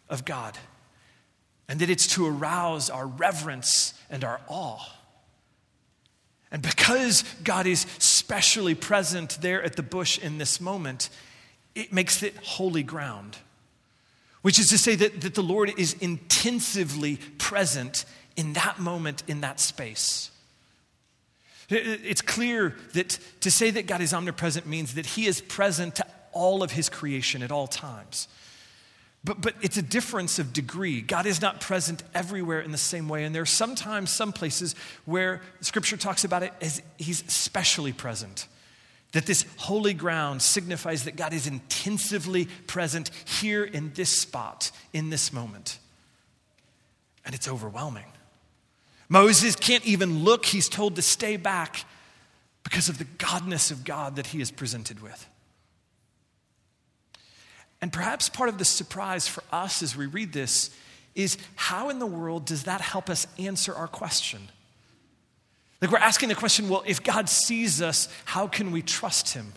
of 0.08 0.24
God, 0.24 0.56
and 1.68 1.80
that 1.80 1.90
it's 1.90 2.06
to 2.14 2.26
arouse 2.26 2.90
our 2.90 3.06
reverence 3.06 3.94
and 4.10 4.24
our 4.24 4.40
awe. 4.48 4.84
And 6.50 6.60
because 6.60 7.24
God 7.42 7.66
is 7.66 7.86
specially 7.98 8.74
present 8.74 9.38
there 9.40 9.62
at 9.62 9.76
the 9.76 9.82
bush 9.82 10.18
in 10.18 10.36
this 10.36 10.60
moment, 10.60 11.08
it 11.74 11.92
makes 11.92 12.22
it 12.22 12.36
holy 12.36 12.82
ground, 12.82 13.38
which 14.42 14.58
is 14.58 14.68
to 14.68 14.76
say 14.76 14.94
that, 14.96 15.22
that 15.22 15.34
the 15.34 15.42
Lord 15.42 15.72
is 15.78 15.94
intensively 15.94 17.16
present 17.38 18.04
in 18.36 18.54
that 18.54 18.78
moment, 18.78 19.22
in 19.28 19.42
that 19.42 19.60
space. 19.60 20.30
It's 21.68 22.22
clear 22.22 22.76
that 22.92 23.18
to 23.40 23.50
say 23.50 23.70
that 23.70 23.86
God 23.86 24.00
is 24.00 24.12
omnipresent 24.12 24.66
means 24.66 24.94
that 24.94 25.06
He 25.06 25.26
is 25.26 25.40
present 25.40 25.96
to 25.96 26.06
all 26.32 26.62
of 26.62 26.72
His 26.72 26.88
creation 26.88 27.42
at 27.42 27.50
all 27.50 27.66
times. 27.66 28.28
But, 29.24 29.40
but 29.40 29.54
it's 29.62 29.76
a 29.76 29.82
difference 29.82 30.38
of 30.38 30.52
degree. 30.52 31.00
God 31.00 31.26
is 31.26 31.40
not 31.40 31.60
present 31.60 32.02
everywhere 32.12 32.60
in 32.60 32.72
the 32.72 32.78
same 32.78 33.08
way. 33.08 33.24
And 33.24 33.34
there 33.34 33.42
are 33.42 33.46
sometimes 33.46 34.10
some 34.10 34.32
places 34.32 34.74
where 35.04 35.40
Scripture 35.60 35.96
talks 35.96 36.24
about 36.24 36.42
it 36.42 36.52
as 36.60 36.82
He's 36.98 37.24
specially 37.32 37.92
present. 37.92 38.48
That 39.12 39.26
this 39.26 39.44
holy 39.58 39.94
ground 39.94 40.42
signifies 40.42 41.04
that 41.04 41.16
God 41.16 41.32
is 41.32 41.46
intensively 41.46 42.46
present 42.66 43.10
here 43.40 43.62
in 43.62 43.92
this 43.94 44.08
spot, 44.08 44.70
in 44.92 45.10
this 45.10 45.32
moment. 45.32 45.78
And 47.24 47.34
it's 47.34 47.46
overwhelming. 47.46 48.11
Moses 49.12 49.54
can't 49.54 49.84
even 49.84 50.24
look, 50.24 50.46
he's 50.46 50.70
told 50.70 50.96
to 50.96 51.02
stay 51.02 51.36
back 51.36 51.84
because 52.64 52.88
of 52.88 52.96
the 52.96 53.04
godness 53.04 53.70
of 53.70 53.84
God 53.84 54.16
that 54.16 54.28
he 54.28 54.40
is 54.40 54.50
presented 54.50 55.02
with. 55.02 55.28
And 57.82 57.92
perhaps 57.92 58.30
part 58.30 58.48
of 58.48 58.56
the 58.56 58.64
surprise 58.64 59.28
for 59.28 59.44
us 59.52 59.82
as 59.82 59.94
we 59.94 60.06
read 60.06 60.32
this 60.32 60.70
is 61.14 61.36
how 61.56 61.90
in 61.90 61.98
the 61.98 62.06
world 62.06 62.46
does 62.46 62.62
that 62.62 62.80
help 62.80 63.10
us 63.10 63.26
answer 63.38 63.74
our 63.74 63.86
question? 63.86 64.48
Like 65.82 65.90
we're 65.90 65.98
asking 65.98 66.30
the 66.30 66.34
question 66.34 66.70
well, 66.70 66.82
if 66.86 67.02
God 67.02 67.28
sees 67.28 67.82
us, 67.82 68.08
how 68.24 68.46
can 68.46 68.72
we 68.72 68.80
trust 68.80 69.34
him? 69.34 69.52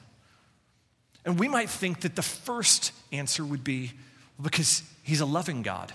And 1.24 1.40
we 1.40 1.48
might 1.48 1.70
think 1.70 2.02
that 2.02 2.18
the 2.18 2.22
first 2.22 2.92
answer 3.14 3.46
would 3.46 3.64
be 3.64 3.94
well, 4.38 4.44
because 4.44 4.84
he's 5.02 5.22
a 5.22 5.26
loving 5.26 5.62
God, 5.62 5.94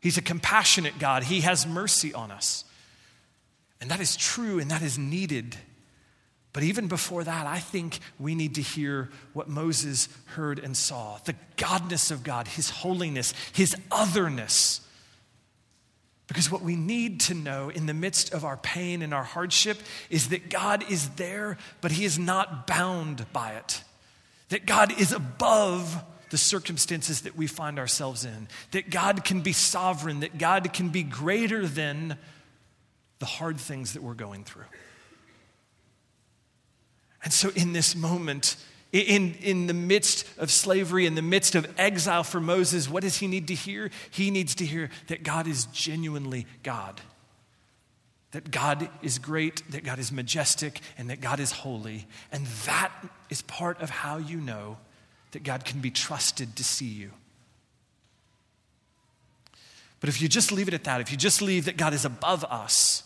he's 0.00 0.18
a 0.18 0.22
compassionate 0.22 0.98
God, 0.98 1.22
he 1.22 1.42
has 1.42 1.68
mercy 1.68 2.12
on 2.12 2.32
us. 2.32 2.64
And 3.80 3.90
that 3.90 4.00
is 4.00 4.16
true 4.16 4.58
and 4.58 4.70
that 4.70 4.82
is 4.82 4.98
needed. 4.98 5.56
But 6.52 6.64
even 6.64 6.88
before 6.88 7.24
that, 7.24 7.46
I 7.46 7.58
think 7.58 7.98
we 8.18 8.34
need 8.34 8.56
to 8.56 8.62
hear 8.62 9.08
what 9.32 9.48
Moses 9.48 10.08
heard 10.26 10.58
and 10.58 10.76
saw 10.76 11.18
the 11.24 11.36
godness 11.56 12.10
of 12.10 12.24
God, 12.24 12.48
his 12.48 12.70
holiness, 12.70 13.32
his 13.52 13.74
otherness. 13.90 14.80
Because 16.26 16.50
what 16.50 16.62
we 16.62 16.76
need 16.76 17.20
to 17.22 17.34
know 17.34 17.70
in 17.70 17.86
the 17.86 17.94
midst 17.94 18.32
of 18.32 18.44
our 18.44 18.56
pain 18.56 19.02
and 19.02 19.14
our 19.14 19.24
hardship 19.24 19.78
is 20.10 20.28
that 20.28 20.48
God 20.48 20.88
is 20.90 21.10
there, 21.10 21.56
but 21.80 21.92
he 21.92 22.04
is 22.04 22.18
not 22.18 22.66
bound 22.66 23.26
by 23.32 23.52
it. 23.52 23.82
That 24.48 24.66
God 24.66 24.98
is 25.00 25.12
above 25.12 26.02
the 26.30 26.38
circumstances 26.38 27.22
that 27.22 27.36
we 27.36 27.46
find 27.46 27.78
ourselves 27.78 28.24
in. 28.24 28.48
That 28.72 28.90
God 28.90 29.24
can 29.24 29.40
be 29.40 29.52
sovereign, 29.52 30.20
that 30.20 30.38
God 30.38 30.72
can 30.72 30.90
be 30.90 31.02
greater 31.02 31.66
than 31.66 32.16
the 33.20 33.26
hard 33.26 33.58
things 33.58 33.92
that 33.92 34.02
we're 34.02 34.14
going 34.14 34.42
through. 34.42 34.64
And 37.22 37.32
so, 37.32 37.50
in 37.54 37.72
this 37.72 37.94
moment, 37.94 38.56
in, 38.92 39.34
in 39.40 39.66
the 39.66 39.74
midst 39.74 40.26
of 40.38 40.50
slavery, 40.50 41.06
in 41.06 41.14
the 41.14 41.22
midst 41.22 41.54
of 41.54 41.72
exile 41.78 42.24
for 42.24 42.40
Moses, 42.40 42.88
what 42.88 43.02
does 43.02 43.18
he 43.18 43.28
need 43.28 43.46
to 43.48 43.54
hear? 43.54 43.90
He 44.10 44.30
needs 44.30 44.54
to 44.56 44.66
hear 44.66 44.90
that 45.06 45.22
God 45.22 45.46
is 45.46 45.66
genuinely 45.66 46.46
God. 46.62 47.00
That 48.32 48.50
God 48.50 48.88
is 49.02 49.18
great, 49.18 49.62
that 49.70 49.84
God 49.84 49.98
is 49.98 50.10
majestic, 50.10 50.80
and 50.96 51.10
that 51.10 51.20
God 51.20 51.40
is 51.40 51.52
holy. 51.52 52.06
And 52.32 52.46
that 52.64 52.90
is 53.28 53.42
part 53.42 53.80
of 53.80 53.90
how 53.90 54.16
you 54.16 54.38
know 54.38 54.78
that 55.32 55.44
God 55.44 55.64
can 55.64 55.80
be 55.80 55.90
trusted 55.90 56.56
to 56.56 56.64
see 56.64 56.86
you. 56.86 57.10
But 60.00 60.08
if 60.08 60.22
you 60.22 60.28
just 60.28 60.50
leave 60.50 60.66
it 60.68 60.74
at 60.74 60.84
that, 60.84 61.00
if 61.00 61.10
you 61.12 61.18
just 61.18 61.42
leave 61.42 61.66
that 61.66 61.76
God 61.76 61.92
is 61.92 62.04
above 62.04 62.44
us, 62.44 63.04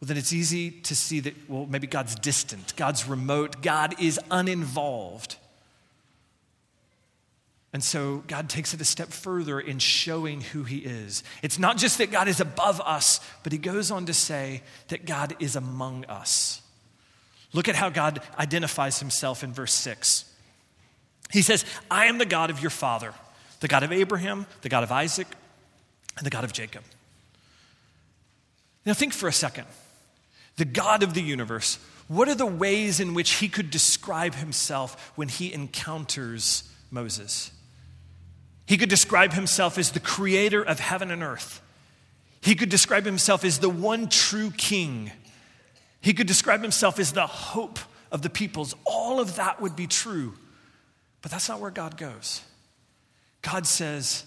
well, 0.00 0.06
then 0.06 0.16
it's 0.16 0.32
easy 0.32 0.70
to 0.70 0.94
see 0.94 1.20
that, 1.20 1.34
well, 1.48 1.66
maybe 1.66 1.86
God's 1.86 2.14
distant, 2.14 2.76
God's 2.76 3.08
remote, 3.08 3.62
God 3.62 4.00
is 4.00 4.20
uninvolved. 4.30 5.36
And 7.72 7.82
so 7.82 8.22
God 8.26 8.48
takes 8.48 8.72
it 8.72 8.80
a 8.80 8.84
step 8.84 9.08
further 9.08 9.60
in 9.60 9.78
showing 9.78 10.40
who 10.40 10.62
He 10.62 10.78
is. 10.78 11.22
It's 11.42 11.58
not 11.58 11.76
just 11.76 11.98
that 11.98 12.10
God 12.10 12.28
is 12.28 12.40
above 12.40 12.80
us, 12.80 13.20
but 13.42 13.52
He 13.52 13.58
goes 13.58 13.90
on 13.90 14.06
to 14.06 14.14
say 14.14 14.62
that 14.88 15.04
God 15.04 15.36
is 15.40 15.56
among 15.56 16.04
us. 16.06 16.62
Look 17.52 17.68
at 17.68 17.74
how 17.74 17.88
God 17.88 18.20
identifies 18.38 19.00
Himself 19.00 19.42
in 19.42 19.52
verse 19.52 19.74
6. 19.74 20.24
He 21.30 21.42
says, 21.42 21.64
I 21.90 22.06
am 22.06 22.18
the 22.18 22.24
God 22.24 22.50
of 22.50 22.60
your 22.60 22.70
father, 22.70 23.12
the 23.60 23.68
God 23.68 23.82
of 23.82 23.92
Abraham, 23.92 24.46
the 24.62 24.68
God 24.68 24.82
of 24.82 24.92
Isaac, 24.92 25.26
and 26.16 26.24
the 26.24 26.30
God 26.30 26.44
of 26.44 26.52
Jacob. 26.52 26.84
Now, 28.86 28.94
think 28.94 29.12
for 29.12 29.28
a 29.28 29.32
second 29.32 29.66
the 30.58 30.64
God 30.64 31.02
of 31.02 31.14
the 31.14 31.22
universe, 31.22 31.78
what 32.08 32.28
are 32.28 32.34
the 32.34 32.46
ways 32.46 33.00
in 33.00 33.14
which 33.14 33.34
he 33.34 33.48
could 33.48 33.70
describe 33.70 34.34
himself 34.34 35.12
when 35.14 35.28
he 35.28 35.52
encounters 35.52 36.64
Moses? 36.90 37.50
He 38.66 38.76
could 38.76 38.88
describe 38.90 39.32
himself 39.32 39.78
as 39.78 39.92
the 39.92 40.00
creator 40.00 40.62
of 40.62 40.80
heaven 40.80 41.10
and 41.10 41.22
earth. 41.22 41.62
He 42.40 42.54
could 42.54 42.68
describe 42.68 43.04
himself 43.04 43.44
as 43.44 43.58
the 43.58 43.68
one 43.70 44.08
true 44.08 44.50
king. 44.50 45.10
He 46.00 46.12
could 46.12 46.26
describe 46.26 46.60
himself 46.60 46.98
as 46.98 47.12
the 47.12 47.26
hope 47.26 47.78
of 48.10 48.22
the 48.22 48.30
peoples. 48.30 48.74
All 48.84 49.20
of 49.20 49.36
that 49.36 49.60
would 49.60 49.76
be 49.76 49.86
true. 49.86 50.34
But 51.22 51.30
that's 51.30 51.48
not 51.48 51.60
where 51.60 51.70
God 51.70 51.96
goes. 51.96 52.42
God 53.42 53.66
says, 53.66 54.24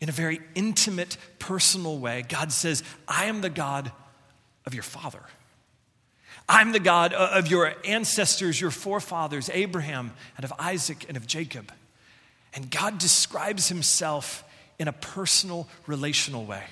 in 0.00 0.08
a 0.08 0.12
very 0.12 0.40
intimate, 0.54 1.16
personal 1.38 1.98
way, 1.98 2.24
God 2.28 2.52
says, 2.52 2.82
I 3.08 3.26
am 3.26 3.40
the 3.40 3.50
God 3.50 3.92
of 4.66 4.74
your 4.74 4.82
father. 4.82 5.22
I'm 6.48 6.72
the 6.72 6.80
God 6.80 7.12
of 7.14 7.46
your 7.46 7.74
ancestors, 7.84 8.60
your 8.60 8.70
forefathers, 8.70 9.50
Abraham, 9.52 10.12
and 10.36 10.44
of 10.44 10.52
Isaac 10.58 11.06
and 11.08 11.16
of 11.16 11.26
Jacob. 11.26 11.72
And 12.54 12.70
God 12.70 12.98
describes 12.98 13.68
himself 13.68 14.44
in 14.78 14.88
a 14.88 14.92
personal, 14.92 15.68
relational 15.86 16.44
way. 16.44 16.64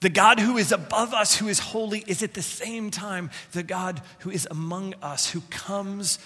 The 0.00 0.08
God 0.08 0.38
who 0.38 0.56
is 0.56 0.70
above 0.70 1.12
us, 1.12 1.36
who 1.36 1.48
is 1.48 1.58
holy, 1.58 2.04
is 2.06 2.22
at 2.22 2.34
the 2.34 2.42
same 2.42 2.90
time 2.90 3.30
the 3.52 3.64
God 3.64 4.00
who 4.20 4.30
is 4.30 4.46
among 4.50 4.94
us, 5.02 5.30
who 5.30 5.40
comes 5.50 6.20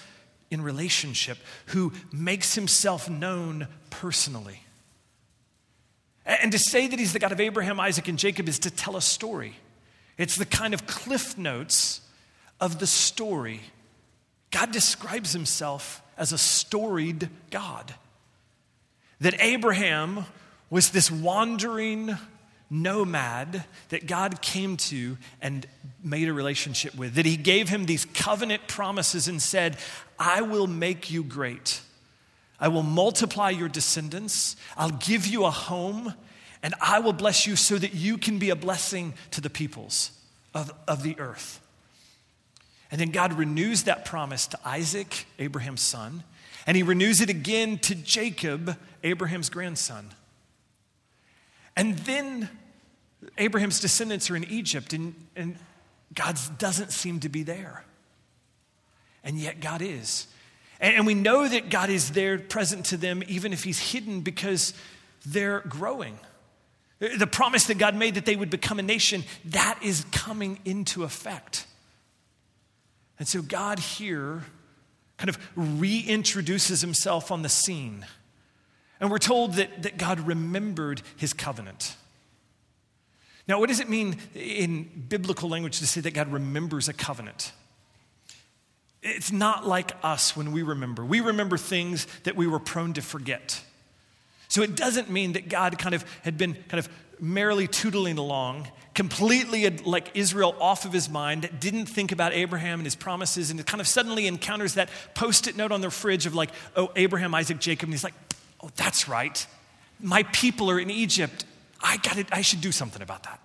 in 0.51 0.61
relationship, 0.61 1.39
who 1.67 1.91
makes 2.11 2.53
himself 2.53 3.09
known 3.09 3.67
personally. 3.89 4.61
And 6.25 6.51
to 6.51 6.59
say 6.59 6.87
that 6.87 6.99
he's 6.99 7.13
the 7.13 7.19
God 7.19 7.31
of 7.31 7.39
Abraham, 7.39 7.79
Isaac, 7.79 8.07
and 8.07 8.19
Jacob 8.19 8.47
is 8.47 8.59
to 8.59 8.71
tell 8.71 8.95
a 8.95 9.01
story. 9.01 9.55
It's 10.17 10.35
the 10.35 10.45
kind 10.45 10.73
of 10.73 10.85
cliff 10.87 11.37
notes 11.37 12.01
of 12.59 12.79
the 12.79 12.87
story. 12.87 13.61
God 14.51 14.71
describes 14.71 15.33
himself 15.33 16.01
as 16.17 16.31
a 16.31 16.37
storied 16.37 17.29
God. 17.49 17.93
That 19.19 19.35
Abraham 19.39 20.25
was 20.69 20.91
this 20.91 21.09
wandering 21.09 22.17
nomad 22.69 23.63
that 23.89 24.07
God 24.07 24.41
came 24.41 24.77
to 24.77 25.17
and 25.41 25.65
made 26.03 26.27
a 26.27 26.33
relationship 26.33 26.95
with. 26.95 27.15
That 27.15 27.25
he 27.25 27.37
gave 27.37 27.69
him 27.69 27.85
these 27.85 28.05
covenant 28.05 28.67
promises 28.67 29.27
and 29.27 29.41
said, 29.41 29.77
I 30.17 30.41
will 30.41 30.67
make 30.67 31.11
you 31.11 31.23
great. 31.23 31.81
I 32.59 32.69
will 32.69 32.83
multiply 32.83 33.49
your 33.49 33.69
descendants. 33.69 34.55
I'll 34.77 34.89
give 34.89 35.27
you 35.27 35.45
a 35.45 35.51
home, 35.51 36.13
and 36.63 36.73
I 36.81 36.99
will 36.99 37.13
bless 37.13 37.45
you 37.45 37.57
so 37.57 37.77
that 37.77 37.93
you 37.93 38.17
can 38.17 38.39
be 38.39 38.49
a 38.49 38.55
blessing 38.55 39.13
to 39.31 39.41
the 39.41 39.49
peoples 39.49 40.11
of, 40.53 40.73
of 40.87 41.03
the 41.03 41.19
earth. 41.19 41.59
And 42.89 43.01
then 43.01 43.09
God 43.09 43.33
renews 43.33 43.83
that 43.83 44.05
promise 44.05 44.47
to 44.47 44.59
Isaac, 44.63 45.25
Abraham's 45.39 45.81
son, 45.81 46.23
and 46.65 46.77
he 46.77 46.83
renews 46.83 47.19
it 47.19 47.29
again 47.29 47.77
to 47.79 47.95
Jacob, 47.95 48.77
Abraham's 49.03 49.49
grandson. 49.49 50.11
And 51.75 51.97
then 51.99 52.49
Abraham's 53.37 53.79
descendants 53.79 54.29
are 54.31 54.35
in 54.35 54.45
Egypt, 54.45 54.93
and, 54.93 55.15
and 55.35 55.57
God 56.13 56.37
doesn't 56.57 56.91
seem 56.91 57.19
to 57.21 57.29
be 57.29 57.43
there. 57.43 57.83
And 59.23 59.37
yet 59.37 59.59
God 59.59 59.81
is. 59.81 60.27
And, 60.79 60.95
and 60.95 61.05
we 61.05 61.13
know 61.13 61.47
that 61.47 61.69
God 61.69 61.89
is 61.89 62.11
there 62.11 62.37
present 62.37 62.85
to 62.87 62.97
them, 62.97 63.23
even 63.27 63.51
if 63.51 63.63
he's 63.63 63.91
hidden, 63.91 64.21
because 64.21 64.73
they're 65.25 65.61
growing. 65.61 66.17
The 67.17 67.27
promise 67.27 67.65
that 67.65 67.77
God 67.77 67.95
made 67.95 68.15
that 68.15 68.25
they 68.25 68.37
would 68.37 68.49
become 68.49 68.79
a 68.79 68.83
nation, 68.83 69.25
that 69.45 69.77
is 69.81 70.05
coming 70.11 70.59
into 70.63 71.03
effect. 71.03 71.67
And 73.19 73.27
so 73.27 73.41
God 73.41 73.79
here 73.79 74.43
kind 75.17 75.29
of 75.29 75.37
reintroduces 75.55 76.81
himself 76.81 77.29
on 77.29 77.41
the 77.41 77.49
scene. 77.49 78.05
And 79.01 79.11
we're 79.11 79.17
told 79.17 79.55
that, 79.55 79.83
that 79.83 79.97
God 79.97 80.21
remembered 80.21 81.01
his 81.17 81.33
covenant. 81.33 81.95
Now, 83.47 83.59
what 83.59 83.67
does 83.67 83.81
it 83.81 83.89
mean 83.89 84.17
in 84.33 84.83
biblical 85.09 85.49
language 85.49 85.79
to 85.79 85.87
say 85.87 85.99
that 86.01 86.13
God 86.13 86.31
remembers 86.31 86.87
a 86.87 86.93
covenant? 86.93 87.51
It's 89.01 89.33
not 89.33 89.67
like 89.67 89.91
us 90.01 90.37
when 90.37 90.53
we 90.53 90.61
remember. 90.61 91.03
We 91.03 91.19
remember 91.19 91.57
things 91.57 92.07
that 92.23 92.37
we 92.37 92.47
were 92.47 92.59
prone 92.59 92.93
to 92.93 93.01
forget. 93.01 93.61
So 94.53 94.61
it 94.61 94.75
doesn't 94.75 95.09
mean 95.09 95.33
that 95.33 95.49
God 95.49 95.79
kind 95.79 95.95
of 95.95 96.05
had 96.21 96.37
been 96.37 96.53
kind 96.53 96.77
of 96.77 96.87
merrily 97.19 97.67
tootling 97.67 98.19
along, 98.19 98.67
completely 98.93 99.67
like 99.67 100.11
Israel 100.13 100.55
off 100.59 100.85
of 100.85 100.93
his 100.93 101.09
mind, 101.09 101.49
didn't 101.59 101.87
think 101.87 102.11
about 102.11 102.33
Abraham 102.33 102.77
and 102.79 102.85
his 102.85 102.93
promises, 102.93 103.49
and 103.49 103.65
kind 103.65 103.81
of 103.81 103.87
suddenly 103.87 104.27
encounters 104.27 104.75
that 104.75 104.89
post 105.15 105.47
it 105.47 105.57
note 105.57 105.71
on 105.71 105.81
their 105.81 105.89
fridge 105.89 106.27
of 106.27 106.35
like, 106.35 106.51
oh, 106.75 106.91
Abraham, 106.95 107.33
Isaac, 107.33 107.57
Jacob. 107.57 107.87
And 107.87 107.95
he's 107.95 108.03
like, 108.03 108.13
oh, 108.61 108.69
that's 108.75 109.07
right. 109.09 109.43
My 109.99 110.21
people 110.21 110.69
are 110.69 110.79
in 110.79 110.91
Egypt. 110.91 111.45
I 111.81 111.97
got 111.97 112.19
it. 112.19 112.27
I 112.31 112.41
should 112.41 112.61
do 112.61 112.71
something 112.71 113.01
about 113.01 113.23
that. 113.23 113.39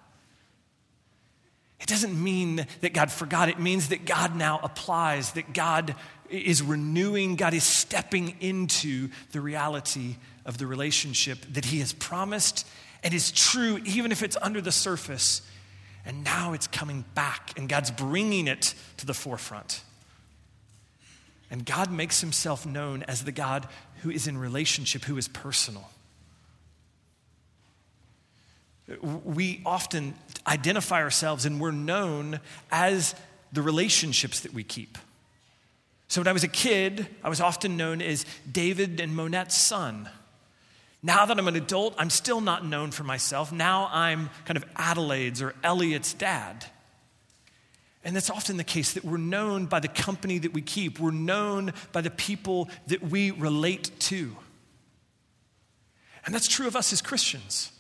It 1.80 1.86
doesn't 1.86 2.22
mean 2.22 2.66
that 2.82 2.92
God 2.92 3.10
forgot. 3.10 3.48
It 3.48 3.58
means 3.58 3.88
that 3.88 4.04
God 4.04 4.36
now 4.36 4.60
applies, 4.62 5.32
that 5.32 5.54
God 5.54 5.94
is 6.28 6.62
renewing, 6.62 7.36
God 7.36 7.54
is 7.54 7.64
stepping 7.64 8.36
into 8.40 9.08
the 9.32 9.40
reality 9.40 10.16
of 10.48 10.58
the 10.58 10.66
relationship 10.66 11.38
that 11.52 11.66
He 11.66 11.78
has 11.78 11.92
promised 11.92 12.66
and 13.04 13.14
is 13.14 13.30
true, 13.30 13.78
even 13.84 14.11
if 14.11 14.24
it's 14.24 14.37
under 14.42 14.61
the 14.61 14.72
surface. 14.72 15.42
And 16.04 16.24
now 16.24 16.54
it's 16.54 16.66
coming 16.66 17.04
back, 17.14 17.52
and 17.56 17.68
God's 17.68 17.90
bringing 17.90 18.48
it 18.48 18.74
to 18.96 19.06
the 19.06 19.14
forefront. 19.14 19.82
And 21.50 21.64
God 21.64 21.92
makes 21.92 22.20
Himself 22.20 22.66
known 22.66 23.04
as 23.04 23.24
the 23.24 23.32
God 23.32 23.68
who 24.02 24.11
is 24.11 24.26
in 24.26 24.38
relationship, 24.38 25.04
who 25.04 25.16
is 25.18 25.28
personal. 25.28 25.90
We 29.02 29.61
often 29.66 30.14
identify 30.46 31.02
ourselves 31.02 31.44
and 31.44 31.61
we're 31.61 31.72
known 31.72 32.40
as 32.72 33.14
the 33.52 33.61
relationships 33.61 34.40
that 34.40 34.54
we 34.54 34.64
keep. 34.64 34.96
So 36.08 36.22
when 36.22 36.28
I 36.28 36.32
was 36.32 36.44
a 36.44 36.48
kid, 36.48 37.06
I 37.22 37.28
was 37.28 37.42
often 37.42 37.76
known 37.76 38.00
as 38.00 38.24
David 38.50 38.98
and 38.98 39.14
Monette's 39.14 39.56
son. 39.56 40.08
Now 41.02 41.26
that 41.26 41.38
I'm 41.38 41.48
an 41.48 41.56
adult, 41.56 41.94
I'm 41.96 42.11
still 42.11 42.40
not 42.40 42.64
known 42.64 42.90
for 42.90 43.04
myself. 43.04 43.52
Now 43.52 43.88
I'm 43.92 44.30
kind 44.44 44.56
of 44.56 44.64
Adelaide's 44.76 45.40
or 45.40 45.54
Elliot's 45.62 46.12
dad. 46.12 46.64
And 48.04 48.16
that's 48.16 48.30
often 48.30 48.56
the 48.56 48.64
case 48.64 48.94
that 48.94 49.04
we're 49.04 49.16
known 49.16 49.66
by 49.66 49.80
the 49.80 49.88
company 49.88 50.38
that 50.38 50.52
we 50.52 50.62
keep, 50.62 50.98
we're 50.98 51.11
known 51.11 51.72
by 51.92 52.00
the 52.00 52.11
people 52.11 52.68
that 52.87 53.02
we 53.02 53.30
relate 53.30 53.90
to. 54.00 54.37
And 56.24 56.34
that's 56.34 56.48
true 56.48 56.66
of 56.66 56.76
us 56.76 56.92
as 56.92 57.00
Christians. 57.00 57.72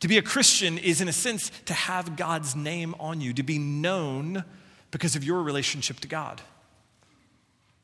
To 0.00 0.08
be 0.08 0.18
a 0.18 0.22
Christian 0.22 0.76
is, 0.76 1.00
in 1.00 1.08
a 1.08 1.12
sense, 1.12 1.50
to 1.66 1.74
have 1.74 2.16
God's 2.16 2.54
name 2.54 2.94
on 3.00 3.20
you, 3.20 3.32
to 3.34 3.42
be 3.42 3.58
known 3.58 4.44
because 4.90 5.16
of 5.16 5.24
your 5.24 5.42
relationship 5.42 6.00
to 6.00 6.08
God. 6.08 6.42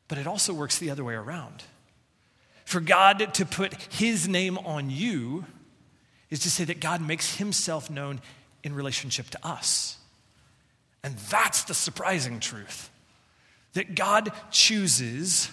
But 0.07 0.17
it 0.17 0.27
also 0.27 0.53
works 0.53 0.77
the 0.77 0.91
other 0.91 1.03
way 1.03 1.15
around. 1.15 1.63
For 2.65 2.79
God 2.79 3.33
to 3.35 3.45
put 3.45 3.73
his 3.91 4.27
name 4.27 4.57
on 4.57 4.89
you 4.89 5.45
is 6.29 6.39
to 6.39 6.51
say 6.51 6.63
that 6.65 6.79
God 6.79 7.01
makes 7.01 7.35
himself 7.35 7.89
known 7.89 8.21
in 8.63 8.73
relationship 8.73 9.29
to 9.31 9.47
us. 9.47 9.97
And 11.03 11.17
that's 11.17 11.63
the 11.65 11.73
surprising 11.73 12.39
truth 12.39 12.89
that 13.73 13.95
God 13.95 14.31
chooses 14.51 15.51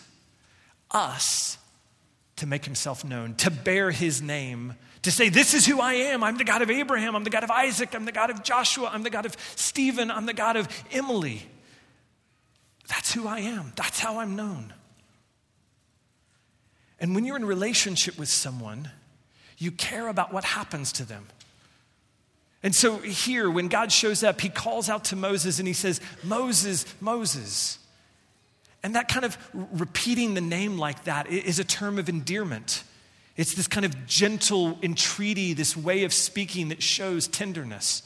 us 0.91 1.59
to 2.37 2.47
make 2.47 2.65
himself 2.65 3.05
known, 3.05 3.35
to 3.37 3.51
bear 3.51 3.91
his 3.91 4.23
name 4.23 4.75
to 5.03 5.11
say, 5.11 5.29
This 5.29 5.55
is 5.55 5.67
who 5.67 5.81
I 5.81 5.95
am. 5.95 6.23
I'm 6.23 6.37
the 6.37 6.45
God 6.45 6.63
of 6.63 6.71
Abraham. 6.71 7.17
I'm 7.17 7.25
the 7.25 7.31
God 7.31 7.45
of 7.45 7.51
Isaac. 7.51 7.95
I'm 7.95 8.05
the 8.05 8.13
God 8.13 8.31
of 8.31 8.43
Joshua. 8.43 8.91
I'm 8.93 9.03
the 9.03 9.11
God 9.11 9.27
of 9.27 9.37
Stephen. 9.57 10.11
I'm 10.11 10.27
the 10.27 10.35
God 10.35 10.57
of 10.57 10.69
Emily. 10.93 11.43
That's 12.89 13.13
who 13.13 13.27
I 13.27 13.41
am. 13.41 13.73
That's 13.77 14.01
how 14.01 14.19
I'm 14.19 14.37
known. 14.37 14.73
And 17.01 17.15
when 17.15 17.25
you're 17.25 17.37
in 17.37 17.45
relationship 17.45 18.19
with 18.19 18.29
someone, 18.29 18.91
you 19.59 19.71
care 19.71 20.09
about 20.09 20.33
what 20.33 20.45
happens 20.45 20.93
to 20.93 21.05
them. 21.05 21.27
And 22.63 22.75
so 22.75 22.99
here, 22.99 23.51
when 23.51 23.69
God 23.69 23.91
shows 23.91 24.23
up, 24.23 24.41
he 24.41 24.51
calls 24.51 24.91
out 24.91 25.05
to 25.07 25.17
Moses 25.17 25.59
and 25.59 25.67
he 25.67 25.75
says, 25.75 26.01
Moses, 26.23 26.85
Moses. 27.01 27.79
And 28.83 28.95
that 28.95 29.09
kind 29.09 29.25
of 29.25 29.39
repeating 29.53 30.35
the 30.35 30.41
name 30.41 30.79
like 30.79 31.05
that 31.05 31.29
is 31.29 31.59
a 31.59 31.65
term 31.65 31.99
of 31.99 32.09
endearment. 32.09 32.85
It's 33.37 33.55
this 33.55 33.67
kind 33.67 33.87
of 33.87 34.07
gentle 34.07 34.79
entreaty, 34.83 35.55
this 35.55 35.77
way 35.77 36.05
of 36.05 36.13
speaking 36.13 36.69
that 36.69 36.83
shows 36.83 37.27
tenderness. 37.27 38.03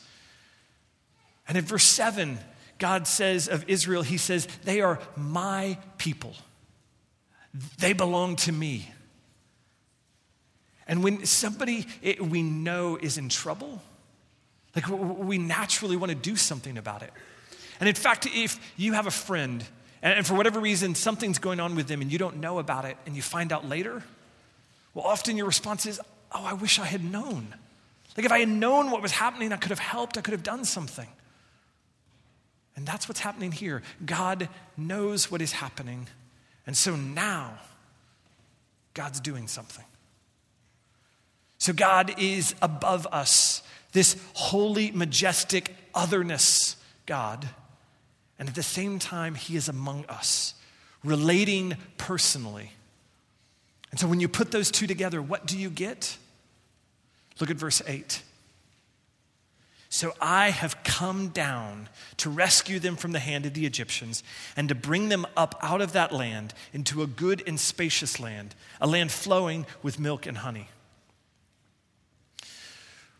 And 1.48 1.58
in 1.58 1.64
verse 1.64 1.86
7, 1.86 2.38
God 2.78 3.06
says 3.06 3.48
of 3.48 3.68
Israel, 3.68 4.02
He 4.02 4.18
says, 4.18 4.46
They 4.64 4.80
are 4.80 5.00
my 5.16 5.78
people, 5.98 6.34
they 7.78 7.92
belong 7.92 8.36
to 8.36 8.52
me. 8.52 8.90
And 10.86 11.02
when 11.02 11.24
somebody 11.24 11.86
we 12.20 12.42
know 12.42 12.96
is 12.96 13.16
in 13.16 13.28
trouble, 13.28 13.80
like 14.74 14.88
we 14.88 15.38
naturally 15.38 15.96
want 15.96 16.10
to 16.10 16.16
do 16.16 16.36
something 16.36 16.76
about 16.76 17.02
it. 17.02 17.12
And 17.80 17.88
in 17.88 17.94
fact, 17.94 18.28
if 18.32 18.58
you 18.76 18.92
have 18.92 19.06
a 19.06 19.10
friend, 19.10 19.64
and 20.02 20.26
for 20.26 20.34
whatever 20.34 20.60
reason 20.60 20.94
something's 20.94 21.38
going 21.38 21.60
on 21.60 21.74
with 21.74 21.88
them 21.88 22.02
and 22.02 22.12
you 22.12 22.18
don't 22.18 22.36
know 22.36 22.58
about 22.58 22.84
it, 22.84 22.96
and 23.06 23.16
you 23.16 23.22
find 23.22 23.52
out 23.52 23.68
later, 23.68 24.02
well, 24.92 25.06
often 25.06 25.36
your 25.36 25.46
response 25.46 25.86
is, 25.86 26.00
Oh, 26.32 26.44
I 26.44 26.52
wish 26.52 26.80
I 26.80 26.84
had 26.84 27.04
known. 27.04 27.54
Like 28.16 28.26
if 28.26 28.32
I 28.32 28.40
had 28.40 28.48
known 28.48 28.90
what 28.90 29.02
was 29.02 29.12
happening, 29.12 29.52
I 29.52 29.56
could 29.56 29.70
have 29.70 29.78
helped, 29.78 30.18
I 30.18 30.20
could 30.20 30.32
have 30.32 30.42
done 30.42 30.64
something. 30.64 31.08
And 32.76 32.84
that's 32.84 33.08
what's 33.08 33.20
happening 33.20 33.52
here. 33.52 33.82
God 34.04 34.48
knows 34.76 35.30
what 35.30 35.40
is 35.40 35.52
happening. 35.52 36.08
And 36.66 36.76
so 36.76 36.96
now, 36.96 37.58
God's 38.94 39.20
doing 39.20 39.48
something. 39.48 39.84
So 41.58 41.72
God 41.72 42.14
is 42.18 42.54
above 42.62 43.06
us, 43.10 43.62
this 43.92 44.16
holy, 44.34 44.90
majestic 44.90 45.74
otherness 45.94 46.76
God. 47.06 47.48
And 48.38 48.48
at 48.48 48.54
the 48.54 48.62
same 48.62 48.98
time, 48.98 49.34
He 49.34 49.56
is 49.56 49.68
among 49.68 50.04
us, 50.06 50.54
relating 51.02 51.76
personally. 51.96 52.72
And 53.90 54.00
so 54.00 54.08
when 54.08 54.20
you 54.20 54.28
put 54.28 54.50
those 54.50 54.70
two 54.70 54.86
together, 54.86 55.22
what 55.22 55.46
do 55.46 55.58
you 55.58 55.70
get? 55.70 56.16
Look 57.40 57.50
at 57.50 57.56
verse 57.56 57.82
8. 57.86 58.22
So 59.94 60.12
I 60.20 60.50
have 60.50 60.82
come 60.82 61.28
down 61.28 61.88
to 62.16 62.28
rescue 62.28 62.80
them 62.80 62.96
from 62.96 63.12
the 63.12 63.20
hand 63.20 63.46
of 63.46 63.54
the 63.54 63.64
Egyptians 63.64 64.24
and 64.56 64.68
to 64.68 64.74
bring 64.74 65.08
them 65.08 65.24
up 65.36 65.54
out 65.62 65.80
of 65.80 65.92
that 65.92 66.12
land 66.12 66.52
into 66.72 67.04
a 67.04 67.06
good 67.06 67.44
and 67.46 67.60
spacious 67.60 68.18
land, 68.18 68.56
a 68.80 68.88
land 68.88 69.12
flowing 69.12 69.66
with 69.84 70.00
milk 70.00 70.26
and 70.26 70.38
honey. 70.38 70.68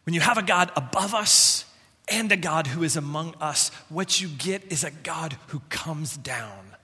When 0.03 0.15
you 0.15 0.21
have 0.21 0.37
a 0.37 0.43
God 0.43 0.73
above 0.75 1.15
us 1.15 1.65
and 2.09 2.33
a 2.33 2.37
God 2.37 2.67
who 2.67 2.83
is 2.83 2.97
among 2.97 3.37
us, 3.41 3.69
what 3.89 4.21
you 4.21 4.27
get 4.27 4.73
is 4.73 4.83
a 4.83 4.91
God 4.91 5.37
who 5.51 5.61
comes 5.69 6.17
down 6.17 6.75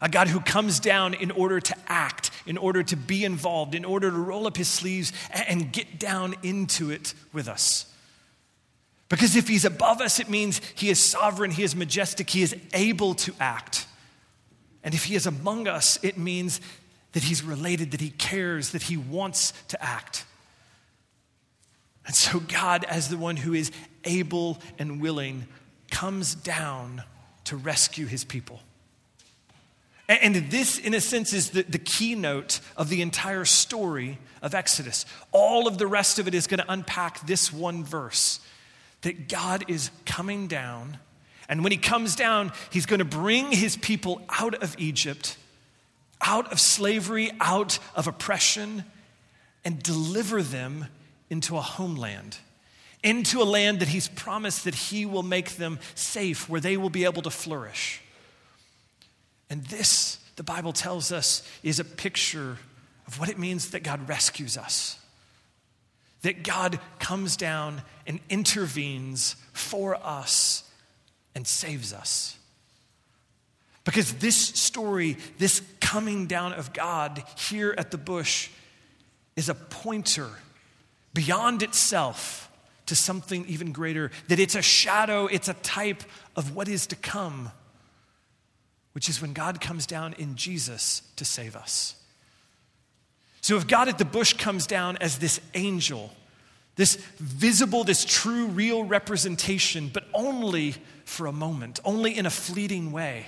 a 0.00 0.08
God 0.08 0.26
who 0.26 0.40
comes 0.40 0.80
down 0.80 1.14
in 1.14 1.30
order 1.30 1.60
to 1.60 1.76
act, 1.86 2.32
in 2.44 2.58
order 2.58 2.82
to 2.82 2.96
be 2.96 3.24
involved, 3.24 3.76
in 3.76 3.84
order 3.84 4.10
to 4.10 4.18
roll 4.18 4.48
up 4.48 4.56
his 4.56 4.66
sleeves 4.66 5.12
and 5.30 5.72
get 5.72 6.00
down 6.00 6.34
into 6.42 6.90
it 6.90 7.14
with 7.32 7.46
us. 7.46 7.86
Because 9.12 9.36
if 9.36 9.46
he's 9.46 9.66
above 9.66 10.00
us, 10.00 10.20
it 10.20 10.30
means 10.30 10.62
he 10.74 10.88
is 10.88 10.98
sovereign, 10.98 11.50
he 11.50 11.62
is 11.62 11.76
majestic, 11.76 12.30
he 12.30 12.40
is 12.40 12.56
able 12.72 13.12
to 13.16 13.34
act. 13.38 13.86
And 14.82 14.94
if 14.94 15.04
he 15.04 15.14
is 15.14 15.26
among 15.26 15.68
us, 15.68 16.02
it 16.02 16.16
means 16.16 16.62
that 17.12 17.22
he's 17.22 17.42
related, 17.42 17.90
that 17.90 18.00
he 18.00 18.08
cares, 18.08 18.70
that 18.70 18.84
he 18.84 18.96
wants 18.96 19.52
to 19.68 19.84
act. 19.84 20.24
And 22.06 22.16
so, 22.16 22.40
God, 22.40 22.84
as 22.84 23.10
the 23.10 23.18
one 23.18 23.36
who 23.36 23.52
is 23.52 23.70
able 24.04 24.58
and 24.78 24.98
willing, 24.98 25.46
comes 25.90 26.34
down 26.34 27.02
to 27.44 27.56
rescue 27.58 28.06
his 28.06 28.24
people. 28.24 28.60
And 30.08 30.36
this, 30.50 30.78
in 30.78 30.94
a 30.94 31.02
sense, 31.02 31.34
is 31.34 31.50
the, 31.50 31.64
the 31.64 31.78
keynote 31.78 32.60
of 32.78 32.88
the 32.88 33.02
entire 33.02 33.44
story 33.44 34.16
of 34.40 34.54
Exodus. 34.54 35.04
All 35.32 35.68
of 35.68 35.76
the 35.76 35.86
rest 35.86 36.18
of 36.18 36.26
it 36.26 36.34
is 36.34 36.46
going 36.46 36.60
to 36.60 36.72
unpack 36.72 37.26
this 37.26 37.52
one 37.52 37.84
verse 37.84 38.40
that 39.02 39.28
God 39.28 39.64
is 39.68 39.90
coming 40.06 40.48
down. 40.48 40.98
And 41.48 41.62
when 41.62 41.72
he 41.72 41.78
comes 41.78 42.16
down, 42.16 42.52
he's 42.70 42.86
going 42.86 42.98
to 42.98 43.04
bring 43.04 43.52
his 43.52 43.76
people 43.76 44.22
out 44.28 44.54
of 44.62 44.74
Egypt, 44.78 45.36
out 46.20 46.50
of 46.52 46.60
slavery, 46.60 47.30
out 47.40 47.78
of 47.94 48.06
oppression, 48.06 48.84
and 49.64 49.82
deliver 49.82 50.42
them 50.42 50.86
into 51.30 51.56
a 51.56 51.60
homeland, 51.60 52.38
into 53.02 53.42
a 53.42 53.44
land 53.44 53.80
that 53.80 53.88
he's 53.88 54.08
promised 54.08 54.64
that 54.64 54.74
he 54.74 55.04
will 55.04 55.22
make 55.22 55.56
them 55.56 55.78
safe, 55.94 56.48
where 56.48 56.60
they 56.60 56.76
will 56.76 56.90
be 56.90 57.04
able 57.04 57.22
to 57.22 57.30
flourish. 57.30 58.00
And 59.50 59.64
this, 59.64 60.18
the 60.36 60.42
Bible 60.42 60.72
tells 60.72 61.12
us, 61.12 61.46
is 61.62 61.80
a 61.80 61.84
picture 61.84 62.58
of 63.06 63.18
what 63.18 63.28
it 63.28 63.38
means 63.38 63.70
that 63.70 63.82
God 63.82 64.08
rescues 64.08 64.56
us. 64.56 64.98
That 66.22 66.44
God 66.44 66.78
comes 66.98 67.36
down 67.36 67.82
and 68.06 68.20
intervenes 68.30 69.36
for 69.52 69.96
us 69.96 70.64
and 71.34 71.46
saves 71.46 71.92
us. 71.92 72.38
Because 73.84 74.14
this 74.14 74.36
story, 74.36 75.16
this 75.38 75.62
coming 75.80 76.26
down 76.26 76.52
of 76.52 76.72
God 76.72 77.22
here 77.36 77.74
at 77.76 77.90
the 77.90 77.98
bush, 77.98 78.48
is 79.34 79.48
a 79.48 79.54
pointer 79.54 80.28
beyond 81.14 81.62
itself 81.62 82.50
to 82.86 82.96
something 82.96 83.44
even 83.46 83.72
greater, 83.72 84.10
that 84.28 84.38
it's 84.38 84.54
a 84.54 84.62
shadow, 84.62 85.26
it's 85.26 85.48
a 85.48 85.54
type 85.54 86.02
of 86.36 86.54
what 86.54 86.68
is 86.68 86.86
to 86.88 86.96
come, 86.96 87.50
which 88.92 89.08
is 89.08 89.22
when 89.22 89.32
God 89.32 89.60
comes 89.60 89.86
down 89.86 90.14
in 90.14 90.36
Jesus 90.36 91.02
to 91.16 91.24
save 91.24 91.56
us. 91.56 91.96
So 93.42 93.56
if 93.56 93.66
God 93.66 93.88
at 93.88 93.98
the 93.98 94.04
bush 94.04 94.34
comes 94.34 94.66
down 94.66 94.96
as 94.98 95.18
this 95.18 95.40
angel, 95.54 96.12
this 96.76 96.94
visible, 97.18 97.84
this 97.84 98.04
true, 98.04 98.46
real 98.46 98.84
representation, 98.84 99.90
but 99.92 100.04
only 100.14 100.76
for 101.04 101.26
a 101.26 101.32
moment, 101.32 101.80
only 101.84 102.16
in 102.16 102.24
a 102.24 102.30
fleeting 102.30 102.92
way. 102.92 103.26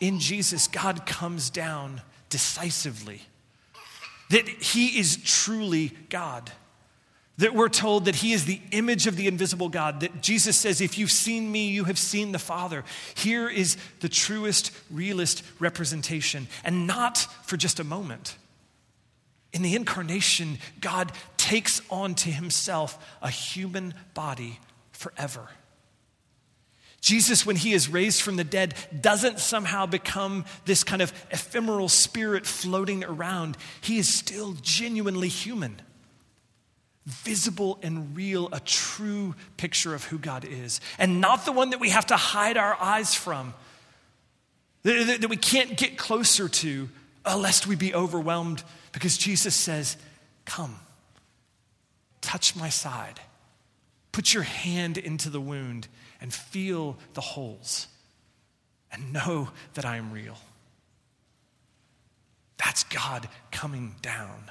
In 0.00 0.18
Jesus, 0.18 0.66
God 0.66 1.06
comes 1.06 1.50
down 1.50 2.02
decisively. 2.28 3.22
That 4.30 4.48
He 4.48 4.98
is 4.98 5.16
truly 5.16 5.92
God. 6.10 6.50
That 7.38 7.54
we're 7.54 7.68
told 7.68 8.04
that 8.04 8.16
He 8.16 8.32
is 8.32 8.44
the 8.44 8.60
image 8.70 9.06
of 9.06 9.16
the 9.16 9.26
invisible 9.26 9.68
God. 9.68 10.00
That 10.00 10.22
Jesus 10.22 10.56
says, 10.56 10.80
If 10.80 10.98
you've 10.98 11.10
seen 11.10 11.50
me, 11.50 11.68
you 11.68 11.84
have 11.84 11.98
seen 11.98 12.32
the 12.32 12.38
Father. 12.38 12.84
Here 13.14 13.48
is 13.48 13.76
the 14.00 14.08
truest, 14.08 14.70
realist 14.90 15.42
representation, 15.58 16.46
and 16.64 16.86
not 16.86 17.18
for 17.42 17.56
just 17.56 17.80
a 17.80 17.84
moment. 17.84 18.36
In 19.52 19.62
the 19.62 19.76
incarnation, 19.76 20.58
God 20.80 21.12
takes 21.36 21.80
on 21.90 22.14
to 22.16 22.30
himself 22.30 22.98
a 23.22 23.30
human 23.30 23.94
body 24.14 24.58
forever. 24.92 25.48
Jesus, 27.00 27.44
when 27.44 27.56
he 27.56 27.74
is 27.74 27.90
raised 27.90 28.22
from 28.22 28.36
the 28.36 28.44
dead, 28.44 28.74
doesn't 28.98 29.38
somehow 29.38 29.84
become 29.84 30.46
this 30.64 30.82
kind 30.82 31.02
of 31.02 31.12
ephemeral 31.30 31.90
spirit 31.90 32.46
floating 32.46 33.04
around. 33.04 33.58
He 33.82 33.98
is 33.98 34.08
still 34.12 34.54
genuinely 34.62 35.28
human, 35.28 35.82
visible 37.06 37.78
and 37.82 38.16
real, 38.16 38.48
a 38.52 38.60
true 38.60 39.34
picture 39.56 39.94
of 39.94 40.04
who 40.04 40.18
God 40.18 40.44
is, 40.44 40.80
and 40.98 41.20
not 41.20 41.44
the 41.44 41.52
one 41.52 41.70
that 41.70 41.80
we 41.80 41.90
have 41.90 42.06
to 42.06 42.16
hide 42.16 42.56
our 42.56 42.74
eyes 42.80 43.14
from, 43.14 43.54
that, 44.84 45.26
we 45.28 45.36
can't 45.36 45.76
get 45.76 45.96
closer 45.96 46.48
to, 46.48 46.88
uh, 47.24 47.36
lest 47.36 47.66
we 47.66 47.74
be 47.74 47.94
overwhelmed 47.94 48.62
because 48.92 49.16
Jesus 49.16 49.54
says, 49.54 49.96
Come, 50.44 50.78
touch 52.20 52.54
my 52.54 52.68
side, 52.68 53.20
put 54.12 54.34
your 54.34 54.42
hand 54.42 54.98
into 54.98 55.30
the 55.30 55.40
wound, 55.40 55.88
and 56.20 56.32
feel 56.32 56.96
the 57.14 57.20
holes, 57.22 57.86
and 58.92 59.12
know 59.12 59.48
that 59.74 59.84
I 59.84 59.96
am 59.96 60.12
real. 60.12 60.36
That's 62.58 62.84
God 62.84 63.28
coming 63.50 63.94
down. 64.00 64.50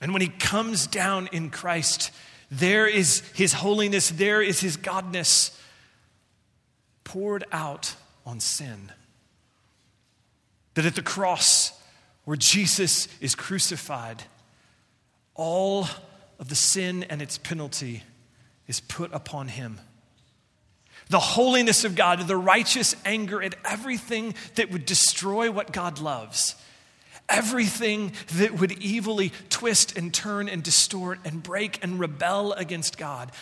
And 0.00 0.12
when 0.12 0.22
he 0.22 0.28
comes 0.28 0.86
down 0.86 1.28
in 1.32 1.50
Christ, 1.50 2.10
there 2.50 2.86
is 2.86 3.20
his 3.34 3.52
holiness, 3.52 4.10
there 4.10 4.42
is 4.42 4.60
his 4.60 4.76
godness 4.76 5.56
poured 7.04 7.44
out 7.52 7.94
on 8.24 8.40
sin. 8.40 8.92
That 10.74 10.86
at 10.86 10.94
the 10.94 11.02
cross, 11.02 11.72
where 12.24 12.36
Jesus 12.36 13.08
is 13.20 13.34
crucified, 13.34 14.22
all 15.34 15.86
of 16.38 16.48
the 16.48 16.54
sin 16.54 17.04
and 17.04 17.20
its 17.20 17.38
penalty 17.38 18.02
is 18.66 18.80
put 18.80 19.12
upon 19.12 19.48
him. 19.48 19.80
The 21.08 21.18
holiness 21.18 21.84
of 21.84 21.96
God, 21.96 22.20
the 22.26 22.36
righteous 22.36 22.94
anger 23.04 23.42
at 23.42 23.56
everything 23.64 24.34
that 24.54 24.70
would 24.70 24.86
destroy 24.86 25.50
what 25.50 25.72
God 25.72 25.98
loves, 25.98 26.54
everything 27.30 28.12
that 28.34 28.54
would 28.54 28.84
evilly 28.84 29.32
twist 29.48 29.96
and 29.96 30.12
turn 30.12 30.48
and 30.48 30.62
distort 30.62 31.18
and 31.24 31.42
break 31.42 31.82
and 31.82 31.98
rebel 31.98 32.52
against 32.52 32.98
God, 32.98 33.32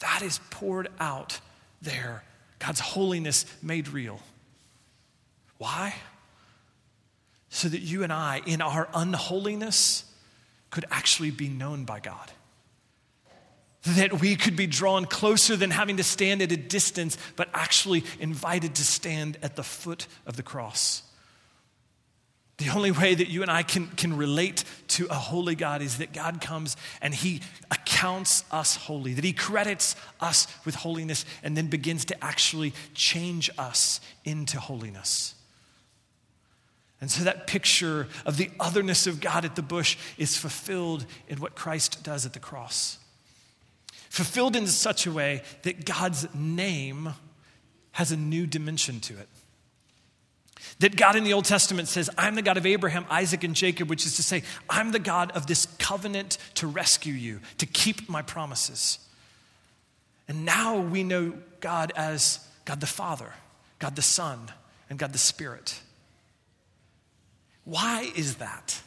that 0.00 0.22
is 0.22 0.40
poured 0.50 0.88
out 0.98 1.40
there. 1.82 2.24
God's 2.58 2.80
holiness 2.80 3.44
made 3.62 3.88
real. 3.88 4.20
Why? 5.58 5.94
so 7.54 7.68
that 7.68 7.82
you 7.82 8.02
and 8.02 8.12
I, 8.12 8.42
in 8.46 8.60
our 8.60 8.88
unholiness, 8.92 10.04
could 10.70 10.84
actually 10.90 11.30
be 11.30 11.48
known 11.48 11.84
by 11.84 12.00
God. 12.00 12.32
That 13.84 14.20
we 14.20 14.34
could 14.34 14.56
be 14.56 14.66
drawn 14.66 15.04
closer 15.04 15.54
than 15.54 15.70
having 15.70 15.98
to 15.98 16.02
stand 16.02 16.42
at 16.42 16.50
a 16.50 16.56
distance, 16.56 17.16
but 17.36 17.48
actually 17.54 18.02
invited 18.18 18.74
to 18.74 18.84
stand 18.84 19.38
at 19.40 19.54
the 19.54 19.62
foot 19.62 20.08
of 20.26 20.36
the 20.36 20.42
cross. 20.42 21.03
The 22.64 22.74
only 22.74 22.92
way 22.92 23.14
that 23.14 23.28
you 23.28 23.42
and 23.42 23.50
I 23.50 23.62
can, 23.62 23.88
can 23.88 24.16
relate 24.16 24.64
to 24.88 25.06
a 25.10 25.14
holy 25.14 25.54
God 25.54 25.82
is 25.82 25.98
that 25.98 26.14
God 26.14 26.40
comes 26.40 26.78
and 27.02 27.12
He 27.14 27.42
accounts 27.70 28.42
us 28.50 28.76
holy, 28.76 29.12
that 29.12 29.24
He 29.24 29.34
credits 29.34 29.96
us 30.18 30.46
with 30.64 30.74
holiness, 30.74 31.26
and 31.42 31.58
then 31.58 31.66
begins 31.66 32.06
to 32.06 32.24
actually 32.24 32.72
change 32.94 33.50
us 33.58 34.00
into 34.24 34.58
holiness. 34.58 35.34
And 37.02 37.10
so 37.10 37.24
that 37.24 37.46
picture 37.46 38.08
of 38.24 38.38
the 38.38 38.50
otherness 38.58 39.06
of 39.06 39.20
God 39.20 39.44
at 39.44 39.56
the 39.56 39.62
bush 39.62 39.98
is 40.16 40.34
fulfilled 40.34 41.04
in 41.28 41.40
what 41.40 41.54
Christ 41.54 42.02
does 42.02 42.24
at 42.24 42.32
the 42.32 42.38
cross. 42.38 42.96
Fulfilled 44.08 44.56
in 44.56 44.66
such 44.68 45.06
a 45.06 45.12
way 45.12 45.42
that 45.64 45.84
God's 45.84 46.34
name 46.34 47.10
has 47.92 48.10
a 48.10 48.16
new 48.16 48.46
dimension 48.46 49.00
to 49.00 49.18
it. 49.18 49.28
That 50.80 50.96
God 50.96 51.16
in 51.16 51.24
the 51.24 51.32
Old 51.32 51.44
Testament 51.44 51.88
says, 51.88 52.10
I'm 52.18 52.34
the 52.34 52.42
God 52.42 52.56
of 52.56 52.66
Abraham, 52.66 53.06
Isaac, 53.10 53.44
and 53.44 53.54
Jacob, 53.54 53.88
which 53.88 54.06
is 54.06 54.16
to 54.16 54.22
say, 54.22 54.42
I'm 54.68 54.92
the 54.92 54.98
God 54.98 55.30
of 55.32 55.46
this 55.46 55.66
covenant 55.78 56.38
to 56.54 56.66
rescue 56.66 57.14
you, 57.14 57.40
to 57.58 57.66
keep 57.66 58.08
my 58.08 58.22
promises. 58.22 58.98
And 60.28 60.44
now 60.44 60.78
we 60.78 61.02
know 61.02 61.34
God 61.60 61.92
as 61.96 62.46
God 62.64 62.80
the 62.80 62.86
Father, 62.86 63.32
God 63.78 63.96
the 63.96 64.02
Son, 64.02 64.50
and 64.88 64.98
God 64.98 65.12
the 65.12 65.18
Spirit. 65.18 65.80
Why 67.64 68.10
is 68.16 68.36
that? 68.36 68.80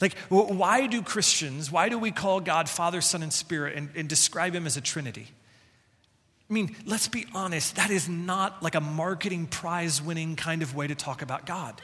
Like, 0.00 0.16
why 0.28 0.86
do 0.86 1.02
Christians, 1.02 1.72
why 1.72 1.88
do 1.88 1.98
we 1.98 2.12
call 2.12 2.40
God 2.40 2.68
Father, 2.68 3.00
Son, 3.00 3.22
and 3.22 3.32
Spirit 3.32 3.76
and, 3.76 3.88
and, 3.96 4.08
describe 4.08 4.54
Him 4.54 4.64
as 4.64 4.76
a 4.76 4.80
Trinity? 4.80 5.28
I 6.48 6.54
mean, 6.54 6.74
let's 6.86 7.08
be 7.08 7.26
honest, 7.34 7.76
that 7.76 7.90
is 7.90 8.08
not 8.08 8.62
like 8.62 8.74
a 8.74 8.80
marketing 8.80 9.46
prize 9.46 10.00
winning 10.00 10.34
kind 10.34 10.62
of 10.62 10.74
way 10.74 10.86
to 10.86 10.94
talk 10.94 11.20
about 11.20 11.44
God. 11.44 11.80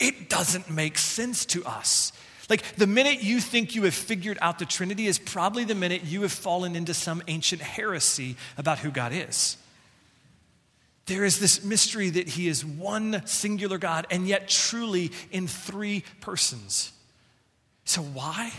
It 0.00 0.28
doesn't 0.28 0.68
make 0.68 0.98
sense 0.98 1.44
to 1.46 1.64
us. 1.64 2.12
Like, 2.48 2.76
the 2.76 2.86
minute 2.86 3.22
you 3.22 3.40
think 3.40 3.74
you 3.74 3.84
have 3.84 3.94
figured 3.94 4.38
out 4.40 4.58
the 4.58 4.66
Trinity 4.66 5.06
is 5.06 5.18
probably 5.18 5.64
the 5.64 5.74
minute 5.74 6.04
you 6.04 6.22
have 6.22 6.32
fallen 6.32 6.76
into 6.76 6.94
some 6.94 7.22
ancient 7.26 7.60
heresy 7.60 8.36
about 8.56 8.78
who 8.78 8.90
God 8.90 9.12
is. 9.12 9.56
There 11.06 11.24
is 11.24 11.38
this 11.38 11.64
mystery 11.64 12.10
that 12.10 12.28
he 12.28 12.48
is 12.48 12.64
one 12.64 13.24
singular 13.26 13.78
God 13.78 14.06
and 14.10 14.26
yet 14.26 14.48
truly 14.48 15.12
in 15.30 15.46
three 15.46 16.04
persons. 16.20 16.92
So, 17.84 18.02
why? 18.02 18.52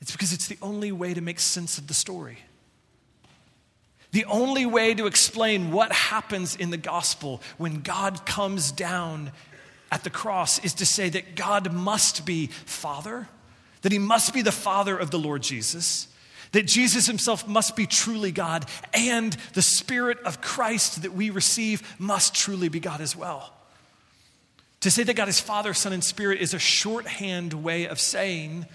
It's 0.00 0.12
because 0.12 0.32
it's 0.32 0.46
the 0.46 0.58
only 0.62 0.92
way 0.92 1.12
to 1.14 1.20
make 1.20 1.40
sense 1.40 1.78
of 1.78 1.88
the 1.88 1.94
story. 1.94 2.38
The 4.12 4.24
only 4.24 4.66
way 4.66 4.94
to 4.94 5.06
explain 5.06 5.70
what 5.70 5.92
happens 5.92 6.56
in 6.56 6.70
the 6.70 6.76
gospel 6.76 7.40
when 7.58 7.80
God 7.80 8.26
comes 8.26 8.72
down 8.72 9.30
at 9.92 10.04
the 10.04 10.10
cross 10.10 10.58
is 10.64 10.74
to 10.74 10.86
say 10.86 11.08
that 11.10 11.36
God 11.36 11.72
must 11.72 12.26
be 12.26 12.48
Father, 12.48 13.28
that 13.82 13.92
He 13.92 13.98
must 13.98 14.34
be 14.34 14.42
the 14.42 14.52
Father 14.52 14.96
of 14.96 15.10
the 15.10 15.18
Lord 15.18 15.42
Jesus, 15.42 16.08
that 16.52 16.66
Jesus 16.66 17.06
himself 17.06 17.46
must 17.46 17.76
be 17.76 17.86
truly 17.86 18.32
God, 18.32 18.66
and 18.92 19.36
the 19.54 19.62
Spirit 19.62 20.18
of 20.24 20.40
Christ 20.40 21.02
that 21.02 21.12
we 21.12 21.30
receive 21.30 21.96
must 22.00 22.34
truly 22.34 22.68
be 22.68 22.80
God 22.80 23.00
as 23.00 23.14
well. 23.14 23.52
To 24.80 24.90
say 24.90 25.02
that 25.04 25.14
God 25.14 25.28
is 25.28 25.38
Father, 25.38 25.74
Son, 25.74 25.92
and 25.92 26.02
Spirit 26.02 26.40
is 26.40 26.54
a 26.54 26.58
shorthand 26.58 27.52
way 27.52 27.86
of 27.86 28.00
saying 28.00 28.66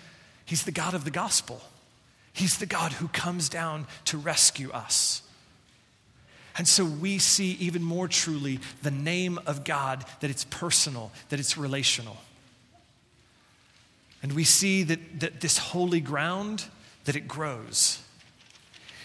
He's 0.45 0.63
the 0.63 0.71
God 0.71 0.93
of 0.93 1.03
the 1.03 1.11
gospel. 1.11 1.61
He's 2.31 2.57
the 2.57 2.65
God 2.65 2.93
who 2.93 3.07
comes 3.07 3.49
down 3.49 3.87
to 4.05 4.17
rescue 4.17 4.71
us. 4.71 5.21
And 6.57 6.67
so 6.67 6.85
we 6.85 7.17
see 7.17 7.51
even 7.59 7.83
more 7.83 8.07
truly 8.07 8.59
the 8.81 8.91
name 8.91 9.39
of 9.45 9.63
God, 9.63 10.05
that 10.21 10.29
it's 10.29 10.45
personal, 10.45 11.11
that 11.29 11.39
it's 11.39 11.57
relational. 11.57 12.17
And 14.23 14.33
we 14.33 14.43
see 14.43 14.83
that, 14.83 15.19
that 15.19 15.41
this 15.41 15.57
holy 15.57 15.99
ground 15.99 16.65
that 17.03 17.15
it 17.15 17.27
grows. 17.27 18.01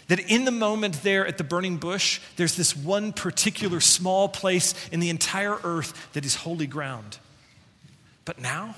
That 0.08 0.20
in 0.30 0.44
the 0.44 0.50
moment 0.50 1.02
there 1.02 1.26
at 1.26 1.38
the 1.38 1.44
burning 1.44 1.76
bush, 1.76 2.20
there's 2.36 2.56
this 2.56 2.76
one 2.76 3.12
particular 3.12 3.80
small 3.80 4.28
place 4.28 4.74
in 4.88 5.00
the 5.00 5.10
entire 5.10 5.58
earth 5.62 6.12
that 6.14 6.24
is 6.24 6.34
holy 6.36 6.66
ground. 6.66 7.18
But 8.24 8.40
now, 8.40 8.74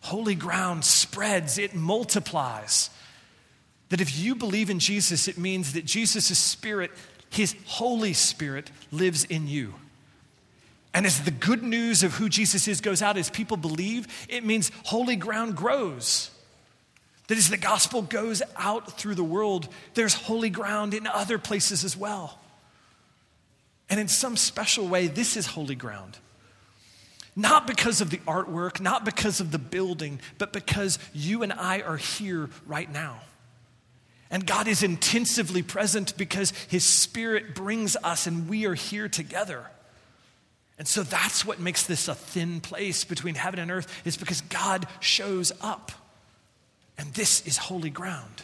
holy 0.00 0.34
ground 0.34 0.84
spreads, 0.84 1.58
it 1.58 1.74
multiplies. 1.74 2.90
That 3.90 4.00
if 4.00 4.18
you 4.18 4.34
believe 4.34 4.70
in 4.70 4.78
Jesus, 4.78 5.28
it 5.28 5.36
means 5.36 5.72
that 5.74 5.84
Jesus' 5.84 6.38
Spirit, 6.38 6.90
His 7.34 7.54
Holy 7.66 8.12
Spirit, 8.12 8.70
lives 8.92 9.24
in 9.24 9.48
you. 9.48 9.74
And 10.94 11.04
as 11.04 11.24
the 11.24 11.32
good 11.32 11.64
news 11.64 12.04
of 12.04 12.14
who 12.14 12.28
Jesus 12.28 12.68
is 12.68 12.80
goes 12.80 13.02
out, 13.02 13.16
as 13.16 13.28
people 13.28 13.56
believe, 13.56 14.06
it 14.28 14.44
means 14.44 14.70
holy 14.84 15.16
ground 15.16 15.56
grows. 15.56 16.30
That 17.26 17.36
as 17.36 17.50
the 17.50 17.56
gospel 17.56 18.02
goes 18.02 18.42
out 18.56 18.96
through 18.98 19.16
the 19.16 19.24
world, 19.24 19.68
there's 19.94 20.14
holy 20.14 20.50
ground 20.50 20.94
in 20.94 21.08
other 21.08 21.38
places 21.38 21.82
as 21.82 21.96
well. 21.96 22.38
And 23.90 23.98
in 23.98 24.06
some 24.06 24.36
special 24.36 24.86
way, 24.86 25.08
this 25.08 25.36
is 25.36 25.46
holy 25.46 25.74
ground. 25.74 26.18
Not 27.34 27.66
because 27.66 28.00
of 28.00 28.10
the 28.10 28.18
artwork, 28.18 28.80
not 28.80 29.04
because 29.04 29.40
of 29.40 29.50
the 29.50 29.58
building, 29.58 30.20
but 30.38 30.52
because 30.52 31.00
you 31.12 31.42
and 31.42 31.52
I 31.52 31.80
are 31.80 31.96
here 31.96 32.48
right 32.66 32.90
now. 32.90 33.20
And 34.30 34.46
God 34.46 34.66
is 34.66 34.82
intensively 34.82 35.62
present 35.62 36.16
because 36.16 36.52
His 36.68 36.84
Spirit 36.84 37.54
brings 37.54 37.96
us 38.02 38.26
and 38.26 38.48
we 38.48 38.66
are 38.66 38.74
here 38.74 39.08
together. 39.08 39.66
And 40.78 40.88
so 40.88 41.02
that's 41.02 41.44
what 41.44 41.60
makes 41.60 41.84
this 41.84 42.08
a 42.08 42.14
thin 42.14 42.60
place 42.60 43.04
between 43.04 43.36
heaven 43.36 43.60
and 43.60 43.70
earth, 43.70 43.86
is 44.04 44.16
because 44.16 44.40
God 44.40 44.86
shows 45.00 45.52
up. 45.60 45.92
And 46.98 47.12
this 47.14 47.46
is 47.46 47.56
holy 47.56 47.90
ground. 47.90 48.42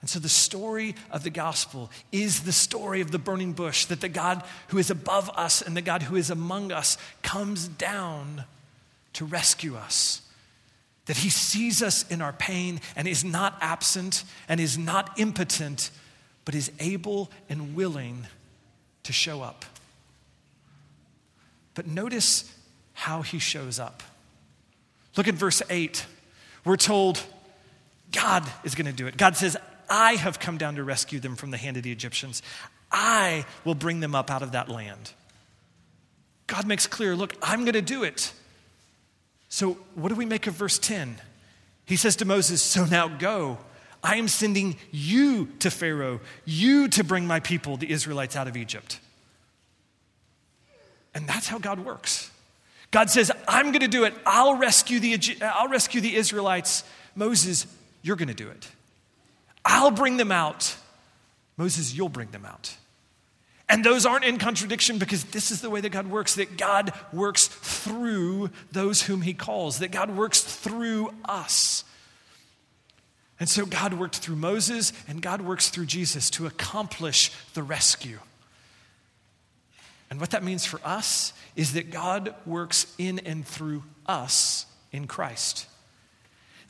And 0.00 0.08
so 0.08 0.18
the 0.18 0.30
story 0.30 0.94
of 1.10 1.24
the 1.24 1.30
gospel 1.30 1.90
is 2.10 2.44
the 2.44 2.52
story 2.52 3.02
of 3.02 3.10
the 3.10 3.18
burning 3.18 3.52
bush 3.52 3.84
that 3.86 4.00
the 4.00 4.08
God 4.08 4.42
who 4.68 4.78
is 4.78 4.90
above 4.90 5.28
us 5.34 5.60
and 5.60 5.76
the 5.76 5.82
God 5.82 6.02
who 6.04 6.16
is 6.16 6.30
among 6.30 6.72
us 6.72 6.96
comes 7.22 7.68
down 7.68 8.44
to 9.12 9.26
rescue 9.26 9.76
us. 9.76 10.22
That 11.10 11.16
he 11.16 11.28
sees 11.28 11.82
us 11.82 12.08
in 12.08 12.22
our 12.22 12.32
pain 12.32 12.80
and 12.94 13.08
is 13.08 13.24
not 13.24 13.58
absent 13.60 14.22
and 14.48 14.60
is 14.60 14.78
not 14.78 15.18
impotent, 15.18 15.90
but 16.44 16.54
is 16.54 16.70
able 16.78 17.32
and 17.48 17.74
willing 17.74 18.28
to 19.02 19.12
show 19.12 19.42
up. 19.42 19.64
But 21.74 21.88
notice 21.88 22.56
how 22.92 23.22
he 23.22 23.40
shows 23.40 23.80
up. 23.80 24.04
Look 25.16 25.26
at 25.26 25.34
verse 25.34 25.62
8. 25.68 26.06
We're 26.64 26.76
told 26.76 27.20
God 28.12 28.48
is 28.62 28.76
going 28.76 28.86
to 28.86 28.92
do 28.92 29.08
it. 29.08 29.16
God 29.16 29.36
says, 29.36 29.56
I 29.88 30.12
have 30.12 30.38
come 30.38 30.58
down 30.58 30.76
to 30.76 30.84
rescue 30.84 31.18
them 31.18 31.34
from 31.34 31.50
the 31.50 31.56
hand 31.56 31.76
of 31.76 31.82
the 31.82 31.90
Egyptians. 31.90 32.40
I 32.92 33.46
will 33.64 33.74
bring 33.74 33.98
them 33.98 34.14
up 34.14 34.30
out 34.30 34.42
of 34.42 34.52
that 34.52 34.68
land. 34.68 35.10
God 36.46 36.68
makes 36.68 36.86
clear, 36.86 37.16
look, 37.16 37.34
I'm 37.42 37.62
going 37.62 37.72
to 37.72 37.82
do 37.82 38.04
it. 38.04 38.32
So, 39.50 39.72
what 39.96 40.08
do 40.08 40.14
we 40.14 40.24
make 40.24 40.46
of 40.46 40.54
verse 40.54 40.78
10? 40.78 41.20
He 41.84 41.96
says 41.96 42.16
to 42.16 42.24
Moses, 42.24 42.62
So 42.62 42.84
now 42.86 43.08
go. 43.08 43.58
I 44.02 44.16
am 44.16 44.28
sending 44.28 44.76
you 44.90 45.48
to 45.58 45.70
Pharaoh, 45.70 46.20
you 46.46 46.88
to 46.88 47.04
bring 47.04 47.26
my 47.26 47.40
people, 47.40 47.76
the 47.76 47.90
Israelites, 47.90 48.34
out 48.34 48.48
of 48.48 48.56
Egypt. 48.56 48.98
And 51.12 51.28
that's 51.28 51.48
how 51.48 51.58
God 51.58 51.80
works. 51.80 52.30
God 52.92 53.10
says, 53.10 53.30
I'm 53.46 53.66
going 53.66 53.80
to 53.80 53.88
do 53.88 54.04
it. 54.04 54.14
I'll 54.24 54.56
rescue 54.56 55.00
the, 55.00 55.18
I'll 55.42 55.68
rescue 55.68 56.00
the 56.00 56.16
Israelites. 56.16 56.82
Moses, 57.14 57.66
you're 58.02 58.16
going 58.16 58.28
to 58.28 58.34
do 58.34 58.48
it. 58.48 58.68
I'll 59.64 59.90
bring 59.90 60.16
them 60.16 60.32
out. 60.32 60.76
Moses, 61.56 61.92
you'll 61.92 62.08
bring 62.08 62.30
them 62.30 62.46
out. 62.46 62.74
And 63.70 63.84
those 63.84 64.04
aren't 64.04 64.24
in 64.24 64.38
contradiction 64.38 64.98
because 64.98 65.22
this 65.24 65.52
is 65.52 65.60
the 65.60 65.70
way 65.70 65.80
that 65.80 65.90
God 65.90 66.08
works 66.08 66.34
that 66.34 66.58
God 66.58 66.92
works 67.12 67.46
through 67.46 68.50
those 68.72 69.02
whom 69.02 69.22
He 69.22 69.32
calls, 69.32 69.78
that 69.78 69.92
God 69.92 70.10
works 70.10 70.42
through 70.42 71.14
us. 71.24 71.84
And 73.38 73.48
so 73.48 73.64
God 73.64 73.94
worked 73.94 74.16
through 74.16 74.36
Moses 74.36 74.92
and 75.06 75.22
God 75.22 75.40
works 75.40 75.70
through 75.70 75.86
Jesus 75.86 76.30
to 76.30 76.46
accomplish 76.46 77.30
the 77.54 77.62
rescue. 77.62 78.18
And 80.10 80.20
what 80.20 80.30
that 80.30 80.42
means 80.42 80.66
for 80.66 80.80
us 80.84 81.32
is 81.54 81.72
that 81.74 81.92
God 81.92 82.34
works 82.44 82.92
in 82.98 83.20
and 83.20 83.46
through 83.46 83.84
us 84.04 84.66
in 84.90 85.06
Christ. 85.06 85.68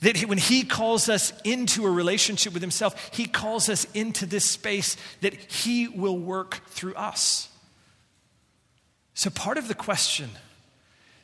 That 0.01 0.19
when 0.25 0.39
He 0.39 0.65
calls 0.65 1.09
us 1.09 1.33
into 1.45 1.87
a 1.87 1.91
relationship 1.91 2.53
with 2.53 2.63
Himself, 2.63 3.11
He 3.13 3.27
calls 3.27 3.69
us 3.69 3.87
into 3.95 4.27
this 4.27 4.49
space 4.49 4.97
that 5.21 5.35
He 5.35 5.89
will 5.89 6.19
work 6.19 6.67
through 6.69 6.95
us. 6.95 7.49
So, 9.15 9.29
part 9.31 9.59
of 9.59 9.69
the 9.69 9.75
question 9.75 10.31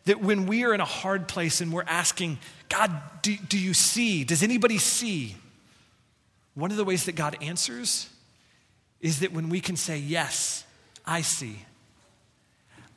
that 0.04 0.20
when 0.20 0.46
we 0.46 0.64
are 0.64 0.74
in 0.74 0.80
a 0.80 0.84
hard 0.84 1.28
place 1.28 1.60
and 1.60 1.72
we're 1.72 1.82
asking, 1.84 2.38
God, 2.68 2.92
do, 3.22 3.36
do 3.36 3.58
you 3.58 3.74
see? 3.74 4.24
Does 4.24 4.42
anybody 4.42 4.78
see? 4.78 5.36
One 6.54 6.70
of 6.70 6.76
the 6.76 6.84
ways 6.84 7.04
that 7.04 7.16
God 7.16 7.36
answers 7.42 8.08
is 9.00 9.20
that 9.20 9.32
when 9.32 9.48
we 9.48 9.60
can 9.60 9.76
say, 9.76 9.98
Yes, 9.98 10.64
I 11.04 11.22
see. 11.22 11.58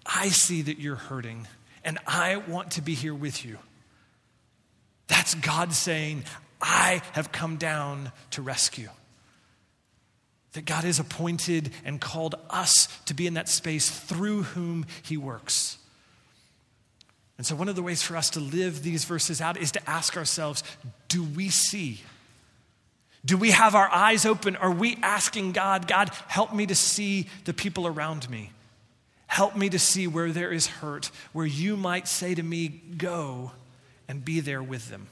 I 0.05 0.29
see 0.29 0.63
that 0.63 0.79
you're 0.79 0.95
hurting, 0.95 1.47
and 1.83 1.99
I 2.07 2.37
want 2.37 2.71
to 2.71 2.81
be 2.81 2.95
here 2.95 3.13
with 3.13 3.45
you. 3.45 3.59
That's 5.09 5.35
God 5.35 5.73
saying, 5.73 6.23
I 6.61 7.01
have 7.13 7.31
come 7.31 7.57
down 7.57 8.13
to 8.31 8.41
rescue. 8.41 8.89
That 10.53 10.65
God 10.65 10.83
has 10.83 10.99
appointed 10.99 11.71
and 11.83 11.99
called 11.99 12.35
us 12.49 12.87
to 13.05 13.13
be 13.13 13.27
in 13.27 13.33
that 13.33 13.49
space 13.49 13.89
through 13.89 14.43
whom 14.43 14.85
He 15.03 15.17
works. 15.17 15.77
And 17.37 17.45
so, 17.45 17.55
one 17.55 17.69
of 17.69 17.75
the 17.75 17.83
ways 17.83 18.01
for 18.01 18.15
us 18.17 18.31
to 18.31 18.39
live 18.39 18.83
these 18.83 19.05
verses 19.05 19.41
out 19.41 19.57
is 19.57 19.71
to 19.73 19.89
ask 19.89 20.15
ourselves 20.15 20.63
do 21.07 21.23
we 21.23 21.49
see? 21.49 22.01
Do 23.25 23.37
we 23.37 23.51
have 23.51 23.75
our 23.75 23.89
eyes 23.89 24.25
open? 24.25 24.55
Are 24.55 24.71
we 24.71 24.97
asking 25.01 25.51
God, 25.51 25.87
God, 25.87 26.09
help 26.27 26.53
me 26.53 26.65
to 26.67 26.75
see 26.75 27.27
the 27.45 27.53
people 27.53 27.85
around 27.85 28.29
me? 28.29 28.51
Help 29.27 29.55
me 29.55 29.69
to 29.69 29.77
see 29.77 30.07
where 30.07 30.31
there 30.31 30.51
is 30.51 30.67
hurt, 30.67 31.11
where 31.33 31.45
you 31.45 31.75
might 31.75 32.07
say 32.07 32.33
to 32.33 32.41
me, 32.41 32.67
go 32.67 33.51
and 34.09 34.25
be 34.25 34.41
there 34.41 34.61
with 34.61 34.89
them. 34.89 35.07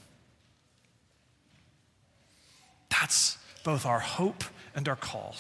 That's 2.89 3.37
both 3.63 3.85
our 3.85 3.99
hope 3.99 4.43
and 4.75 4.89
our 4.89 4.95
call. 4.95 5.35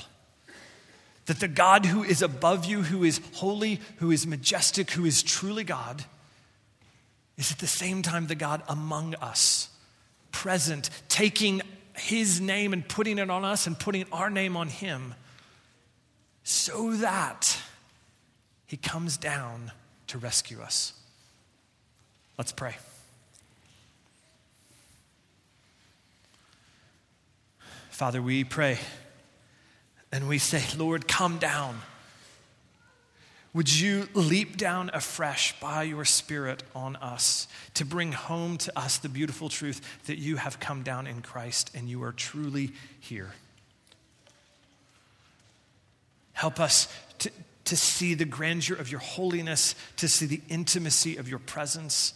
That 1.25 1.39
the 1.39 1.47
God 1.47 1.85
who 1.85 2.03
is 2.03 2.21
above 2.21 2.65
you, 2.65 2.83
who 2.83 3.03
is 3.03 3.19
holy, 3.33 3.81
who 3.97 4.11
is 4.11 4.27
majestic, 4.27 4.91
who 4.91 5.03
is 5.05 5.23
truly 5.23 5.63
God, 5.63 6.05
is 7.35 7.51
at 7.51 7.57
the 7.57 7.67
same 7.67 8.03
time 8.03 8.27
the 8.27 8.35
God 8.35 8.61
among 8.69 9.15
us, 9.15 9.69
present, 10.31 10.89
taking 11.09 11.61
his 11.95 12.39
name 12.39 12.73
and 12.73 12.87
putting 12.87 13.17
it 13.17 13.29
on 13.29 13.43
us 13.43 13.65
and 13.65 13.77
putting 13.77 14.05
our 14.11 14.29
name 14.29 14.55
on 14.55 14.67
him, 14.67 15.15
so 16.43 16.93
that 16.93 17.57
he 18.67 18.77
comes 18.77 19.17
down 19.17 19.71
to 20.07 20.17
rescue 20.17 20.61
us. 20.61 20.93
Let's 22.37 22.51
pray. 22.51 22.75
Father, 27.97 28.21
we 28.21 28.43
pray 28.43 28.77
and 30.11 30.27
we 30.27 30.37
say, 30.37 30.63
Lord, 30.77 31.07
come 31.07 31.39
down. 31.39 31.81
Would 33.55 33.75
you 33.75 34.07
leap 34.13 34.55
down 34.55 34.91
afresh 34.93 35.59
by 35.59 35.81
your 35.81 36.05
Spirit 36.05 36.61
on 36.75 36.95
us 36.97 37.47
to 37.73 37.85
bring 37.85 38.11
home 38.11 38.59
to 38.59 38.79
us 38.79 38.99
the 38.99 39.09
beautiful 39.09 39.49
truth 39.49 39.81
that 40.05 40.19
you 40.19 40.35
have 40.35 40.59
come 40.59 40.83
down 40.83 41.07
in 41.07 41.23
Christ 41.23 41.71
and 41.73 41.89
you 41.89 42.03
are 42.03 42.11
truly 42.11 42.71
here? 42.99 43.31
Help 46.33 46.59
us 46.59 46.87
to, 47.17 47.31
to 47.65 47.75
see 47.75 48.13
the 48.13 48.25
grandeur 48.25 48.77
of 48.77 48.91
your 48.91 49.01
holiness, 49.01 49.73
to 49.95 50.07
see 50.07 50.27
the 50.27 50.41
intimacy 50.49 51.17
of 51.17 51.27
your 51.27 51.39
presence 51.39 52.13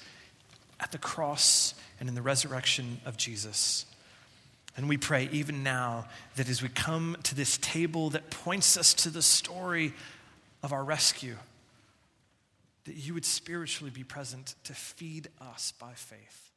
at 0.79 0.91
the 0.91 0.99
cross 0.99 1.73
and 1.99 2.07
in 2.07 2.13
the 2.13 2.21
resurrection 2.21 3.01
of 3.03 3.17
Jesus. 3.17 3.87
And 4.77 4.87
we 4.87 4.97
pray 4.97 5.27
even 5.31 5.63
now 5.63 6.05
that 6.35 6.49
as 6.49 6.61
we 6.61 6.69
come 6.69 7.17
to 7.23 7.35
this 7.35 7.57
table 7.57 8.09
that 8.11 8.29
points 8.29 8.77
us 8.77 8.93
to 8.95 9.09
the 9.09 9.21
story 9.21 9.93
of 10.63 10.71
our 10.71 10.83
rescue, 10.83 11.35
that 12.85 12.95
you 12.95 13.13
would 13.13 13.25
spiritually 13.25 13.91
be 13.91 14.03
present 14.03 14.55
to 14.63 14.73
feed 14.73 15.27
us 15.41 15.73
by 15.79 15.93
faith. 15.93 16.50